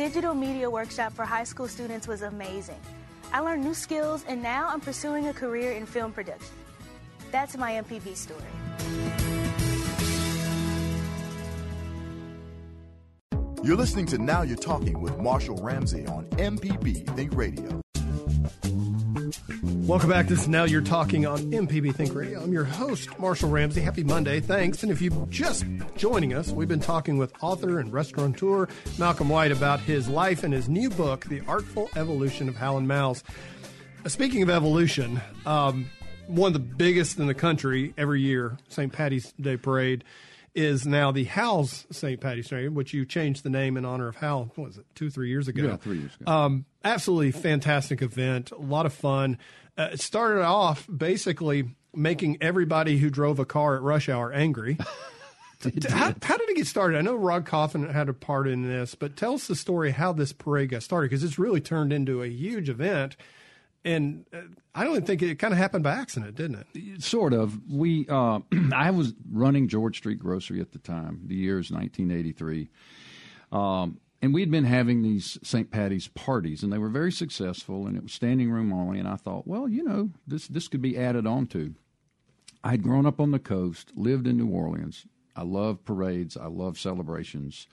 [0.09, 2.79] Digital media workshop for high school students was amazing.
[3.31, 6.55] I learned new skills, and now I'm pursuing a career in film production.
[7.29, 8.41] That's my MPB story.
[13.63, 17.79] You're listening to Now You're Talking with Marshall Ramsey on MPB Think Radio.
[19.89, 20.27] Welcome back.
[20.27, 22.43] This is Now You're Talking on MPB Think Radio.
[22.43, 23.81] I'm your host, Marshall Ramsey.
[23.81, 24.39] Happy Monday.
[24.39, 24.83] Thanks.
[24.83, 25.65] And if you're just
[25.97, 28.67] joining us, we've been talking with author and restaurateur
[28.99, 32.87] Malcolm White about his life and his new book, The Artful Evolution of Hal and
[32.87, 33.23] Mal's.
[34.05, 35.89] Uh, Speaking of evolution, um,
[36.27, 38.93] one of the biggest in the country every year, St.
[38.93, 40.03] Patty's Day Parade,
[40.55, 42.19] is now the Hal's St.
[42.19, 45.09] Patty's Day, which you changed the name in honor of Hal, what was it, two,
[45.09, 45.63] three years ago?
[45.63, 46.31] Yeah, three years ago.
[46.31, 49.37] Um, absolutely fantastic event, a lot of fun.
[49.77, 54.77] Uh, it started off basically making everybody who drove a car at rush hour angry.
[55.89, 56.97] how, how did it get started?
[56.97, 60.13] I know Rod Cawthon had a part in this, but tell us the story how
[60.13, 63.15] this parade got started because it's really turned into a huge event.
[63.85, 64.41] And uh,
[64.75, 67.01] I don't think it kind of happened by accident, didn't it?
[67.01, 67.59] Sort of.
[67.69, 68.39] We, uh,
[68.73, 71.21] I was running George Street Grocery at the time.
[71.25, 72.69] The year is 1983,
[73.51, 75.71] um, and we'd been having these St.
[75.71, 78.99] Patty's parties, and they were very successful, and it was standing room only.
[78.99, 81.73] And I thought, well, you know, this this could be added on to.
[82.63, 85.05] I had grown up on the coast, lived in New Orleans.
[85.35, 86.35] I love parades.
[86.35, 87.67] I love celebrations.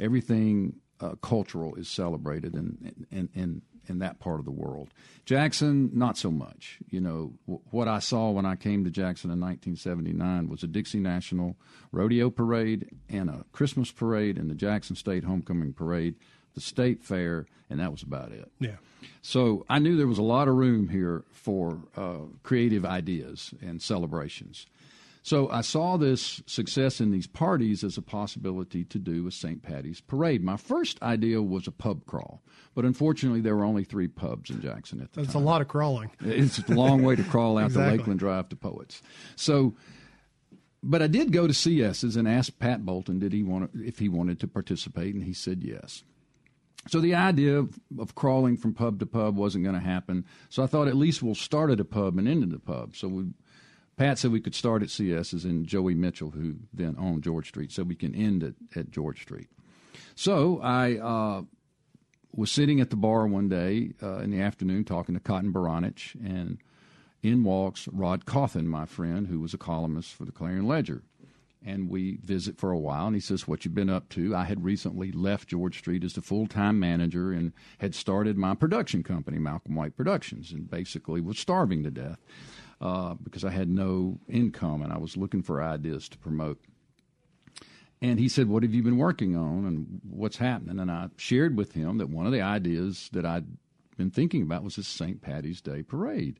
[0.00, 4.88] Everything uh, cultural is celebrated in, in, in, in that part of the world.
[5.24, 6.78] Jackson, not so much.
[6.88, 10.66] You know, w- what I saw when I came to Jackson in 1979 was a
[10.66, 11.56] Dixie National
[11.92, 16.14] Rodeo Parade and a Christmas parade and the Jackson State Homecoming Parade,
[16.54, 18.50] the State Fair, and that was about it.
[18.60, 18.76] Yeah.
[19.22, 23.82] So I knew there was a lot of room here for uh, creative ideas and
[23.82, 24.66] celebrations.
[25.26, 29.60] So I saw this success in these parties as a possibility to do a St.
[29.60, 30.44] Patty's parade.
[30.44, 32.44] My first idea was a pub crawl,
[32.76, 35.42] but unfortunately there were only three pubs in Jackson at the That's time.
[35.42, 36.12] a lot of crawling.
[36.20, 37.90] It's a long way to crawl out Exactly.
[37.96, 39.02] to Lakeland Drive to Poets.
[39.34, 39.74] So,
[40.80, 43.98] but I did go to CS's and ask Pat Bolton did he want to, if
[43.98, 46.04] he wanted to participate, and he said yes.
[46.88, 50.24] So the idea of, of crawling from pub to pub wasn't going to happen.
[50.50, 52.94] So I thought at least we'll start at a pub and end at a pub.
[52.94, 53.24] So we,
[53.96, 57.72] Pat said we could start at CS's, and Joey Mitchell, who then owned George Street,
[57.72, 59.48] so we can end at, at George Street.
[60.14, 61.42] So I uh,
[62.34, 66.14] was sitting at the bar one day uh, in the afternoon talking to Cotton Baranich,
[66.16, 66.58] and
[67.22, 71.02] in walks Rod Cawthon, my friend, who was a columnist for the Clarion Ledger.
[71.64, 74.36] And we visit for a while, and he says, What you been up to?
[74.36, 78.54] I had recently left George Street as the full time manager and had started my
[78.54, 82.18] production company, Malcolm White Productions, and basically was starving to death
[82.80, 86.60] uh, because I had no income and I was looking for ideas to promote.
[88.02, 90.78] And he said, What have you been working on and what's happening?
[90.78, 93.46] And I shared with him that one of the ideas that I'd
[93.96, 95.22] been thinking about was this St.
[95.22, 96.38] Patty's Day parade.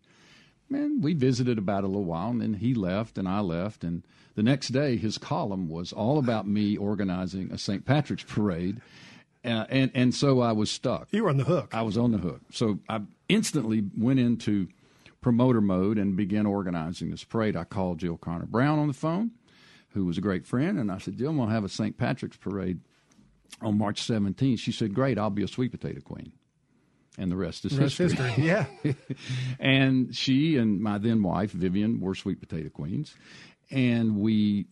[0.69, 3.85] Man, we visited about a little while, and then he left, and I left.
[3.85, 4.03] And
[4.35, 7.85] the next day, his column was all about me organizing a St.
[7.85, 8.81] Patrick's parade.
[9.45, 11.07] Uh, and, and so I was stuck.
[11.13, 11.73] You were on the hook.
[11.73, 12.41] I was on the hook.
[12.51, 14.67] So I instantly went into
[15.27, 17.57] promoter mode and began organizing this parade.
[17.57, 19.33] I called Jill Conner Browne on the phone,
[19.89, 21.99] who was a great friend, and I said, Jill, I'm going to have a St.
[21.99, 22.79] Patrick's parade
[23.61, 24.61] on March 17th.
[24.61, 26.31] She said, Great, I'll be a sweet potato queen.
[27.19, 28.29] And the rest is The rest history.
[28.29, 28.45] history.
[28.47, 28.67] Yeah.
[29.59, 33.13] and she and my then wife, Vivian, were sweet potato queens.
[33.69, 34.67] And we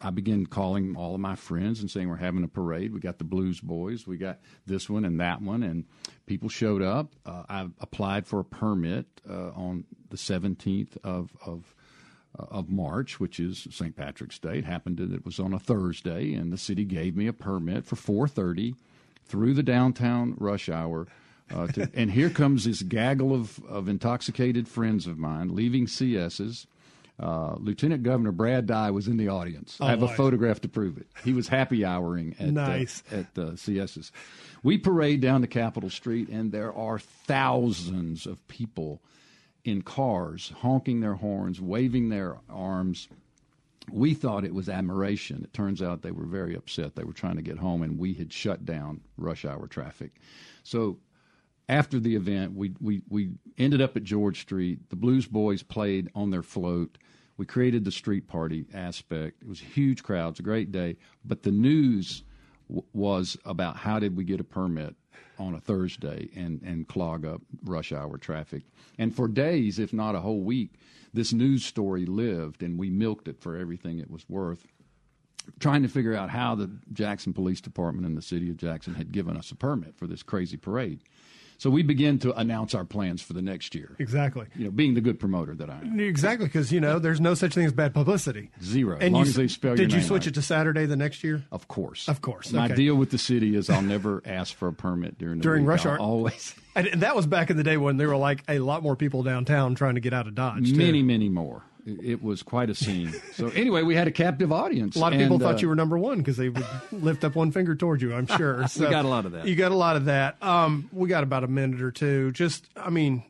[0.00, 2.92] I began calling all of my friends and saying we're having a parade.
[2.92, 5.84] We got the Blues Boys, we got this one and that one, and
[6.26, 7.12] people showed up.
[7.26, 11.74] Uh, I applied for a permit uh, on the 17th of of
[12.38, 13.94] uh, of March, which is St.
[13.96, 14.58] Patrick's Day.
[14.58, 17.84] It happened that it was on a Thursday, and the city gave me a permit
[17.84, 18.74] for 4:30
[19.24, 21.06] through the downtown rush hour.
[21.52, 26.66] Uh, to, and here comes this gaggle of, of intoxicated friends of mine leaving CS's.
[27.20, 29.76] Uh, Lieutenant Governor Brad Dye was in the audience.
[29.78, 31.06] Oh, I have a photograph to prove it.
[31.22, 33.02] He was happy houring at Nice.
[33.12, 34.10] uh, at uh, CS's.
[34.62, 39.02] We parade down to Capitol Street, and there are thousands of people
[39.64, 43.08] in cars honking their horns, waving their arms.
[43.92, 45.42] We thought it was admiration.
[45.44, 46.94] It turns out they were very upset.
[46.96, 50.12] They were trying to get home, and we had shut down rush hour traffic.
[50.62, 50.98] So
[51.68, 54.88] after the event, we, we, we ended up at George Street.
[54.88, 56.96] The Blues Boys played on their float.
[57.40, 59.40] We created the street party aspect.
[59.40, 60.98] It was huge crowds, a great day.
[61.24, 62.22] But the news
[62.68, 64.94] w- was about how did we get a permit
[65.38, 68.64] on a Thursday and, and clog up rush hour traffic.
[68.98, 70.74] And for days, if not a whole week,
[71.14, 74.66] this news story lived, and we milked it for everything it was worth
[75.58, 79.12] trying to figure out how the Jackson Police Department and the city of Jackson had
[79.12, 81.00] given us a permit for this crazy parade.
[81.60, 83.94] So we begin to announce our plans for the next year.
[83.98, 84.46] Exactly.
[84.56, 86.00] You know, being the good promoter that I am.
[86.00, 88.50] Exactly, because you know there's no such thing as bad publicity.
[88.62, 88.96] Zero.
[88.96, 90.28] as And long you, as they spell your did you name switch right.
[90.28, 91.44] it to Saturday the next year?
[91.52, 92.08] Of course.
[92.08, 92.50] Of course.
[92.50, 92.76] My okay.
[92.76, 95.68] deal with the city is I'll never ask for a permit during the During week.
[95.68, 95.98] rush I'll hour?
[95.98, 96.54] Always.
[96.74, 99.22] And that was back in the day when there were like a lot more people
[99.22, 100.70] downtown trying to get out of Dodge.
[100.70, 100.76] too.
[100.76, 101.62] Many, many more.
[101.86, 103.14] It, was quite a scene.
[103.32, 104.96] so anyway, we had a captive audience.
[104.96, 107.34] A lot of people thought uh, you were number one because they would lift up
[107.34, 108.14] one finger towards you.
[108.14, 108.66] I'm sure.
[108.68, 109.46] So got a lot of that.
[109.46, 110.42] You got a lot of that.
[110.42, 112.32] Um, we got about a minute or two.
[112.32, 113.24] Just, I mean,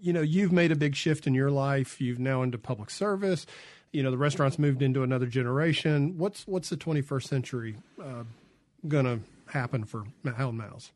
[0.00, 2.00] you know, you've made a big shift in your life.
[2.00, 3.46] You've now into public service.
[3.92, 6.18] You know, the restaurant's moved into another generation.
[6.18, 8.24] What's what's the 21st century uh,
[8.88, 10.90] gonna happen for Hal and Mal's?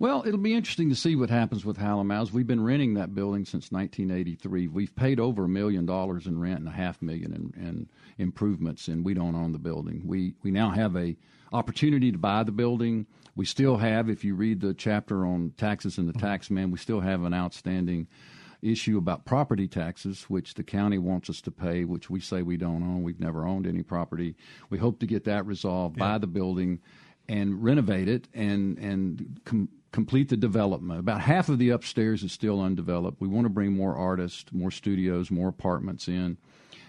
[0.00, 3.44] Well, it'll be interesting to see what happens with Hallam We've been renting that building
[3.44, 4.68] since 1983.
[4.68, 8.86] We've paid over a million dollars in rent and a half million in, in improvements,
[8.86, 10.02] and we don't own the building.
[10.04, 11.16] We we now have a
[11.52, 13.06] opportunity to buy the building.
[13.34, 16.26] We still have, if you read the chapter on taxes and the mm-hmm.
[16.26, 18.06] tax man, we still have an outstanding
[18.62, 22.56] issue about property taxes, which the county wants us to pay, which we say we
[22.56, 23.02] don't own.
[23.02, 24.36] We've never owned any property.
[24.70, 26.04] We hope to get that resolved, yeah.
[26.04, 26.80] buy the building,
[27.28, 31.00] and renovate it and and com- complete the development.
[31.00, 33.20] About half of the upstairs is still undeveloped.
[33.20, 36.36] We want to bring more artists, more studios, more apartments in,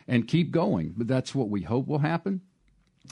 [0.08, 0.94] and keep going.
[0.98, 2.42] But that's what we hope will happen.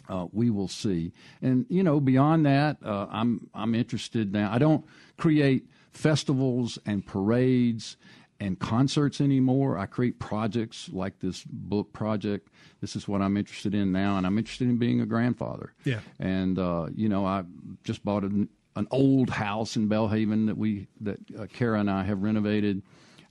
[0.09, 1.13] Uh, we will see.
[1.41, 4.51] And you know, beyond that, uh, I'm I'm interested now.
[4.51, 4.85] I don't
[5.17, 7.97] create festivals and parades
[8.39, 9.77] and concerts anymore.
[9.77, 12.49] I create projects like this book project.
[12.81, 15.73] This is what I'm interested in now, and I'm interested in being a grandfather.
[15.83, 16.01] Yeah.
[16.19, 17.43] And uh, you know, I
[17.83, 22.03] just bought an, an old house in Belhaven that we that uh, Kara and I
[22.03, 22.81] have renovated.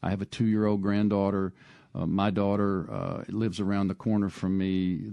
[0.03, 1.53] I have a two year old granddaughter.
[1.95, 5.13] Uh, my daughter uh, lives around the corner from me.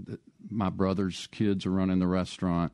[0.50, 2.72] My brother's kids are running the restaurant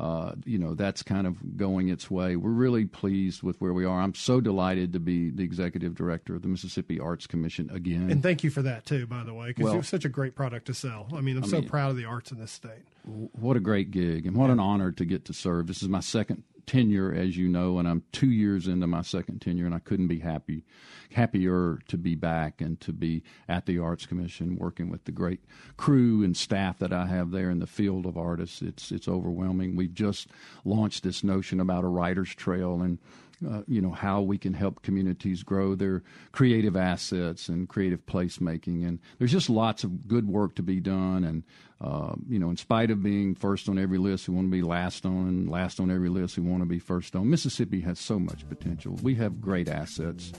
[0.00, 2.34] uh, you know, that's kind of going its way.
[2.34, 4.00] We're really pleased with where we are.
[4.00, 8.10] I'm so delighted to be the executive director of the Mississippi Arts Commission again.
[8.10, 10.34] And thank you for that too, by the way, because well, was such a great
[10.34, 11.08] product to sell.
[11.12, 12.84] I mean, I'm I so mean, proud of the arts in this state.
[13.04, 14.52] What a great gig, and what yeah.
[14.52, 15.66] an honor to get to serve.
[15.66, 19.40] This is my second tenure, as you know, and I'm two years into my second
[19.40, 20.62] tenure, and I couldn't be happy,
[21.10, 25.40] happier to be back and to be at the Arts Commission, working with the great
[25.76, 28.62] crew and staff that I have there in the field of artists.
[28.62, 29.74] It's it's overwhelming.
[29.74, 30.28] We've just
[30.64, 32.98] launched this notion about a writer's trail, and
[33.44, 38.86] uh, you know how we can help communities grow their creative assets and creative placemaking
[38.86, 41.42] and there's just lots of good work to be done and
[41.80, 44.62] uh, you know in spite of being first on every list we want to be
[44.62, 47.98] last on and last on every list we want to be first on mississippi has
[47.98, 48.98] so much potential.
[49.02, 50.32] We have great assets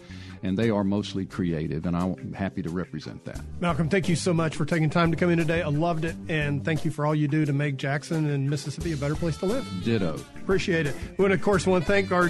[0.44, 3.42] and they are mostly creative and i'm happy to represent that.
[3.60, 5.62] Malcolm thank you so much for taking time to come in today.
[5.62, 8.94] I loved it and thank you for all you do to make jackson and mississippi
[8.94, 9.68] a better place to live.
[9.84, 10.20] Ditto.
[10.38, 10.96] Appreciate it.
[11.18, 12.30] We of course want to thank our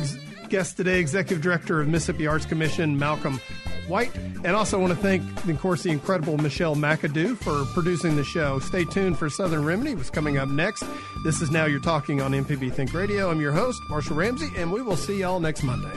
[0.52, 3.40] guest today, Executive Director of Mississippi Arts Commission, Malcolm
[3.88, 4.14] White.
[4.44, 8.60] And also want to thank, of course, the incredible Michelle McAdoo for producing the show.
[8.60, 10.84] Stay tuned for Southern Remedy, what's coming up next.
[11.24, 13.32] This is Now You're Talking on MPB Think Radio.
[13.32, 15.92] I'm your host, Marshall Ramsey, and we will see y'all next Monday.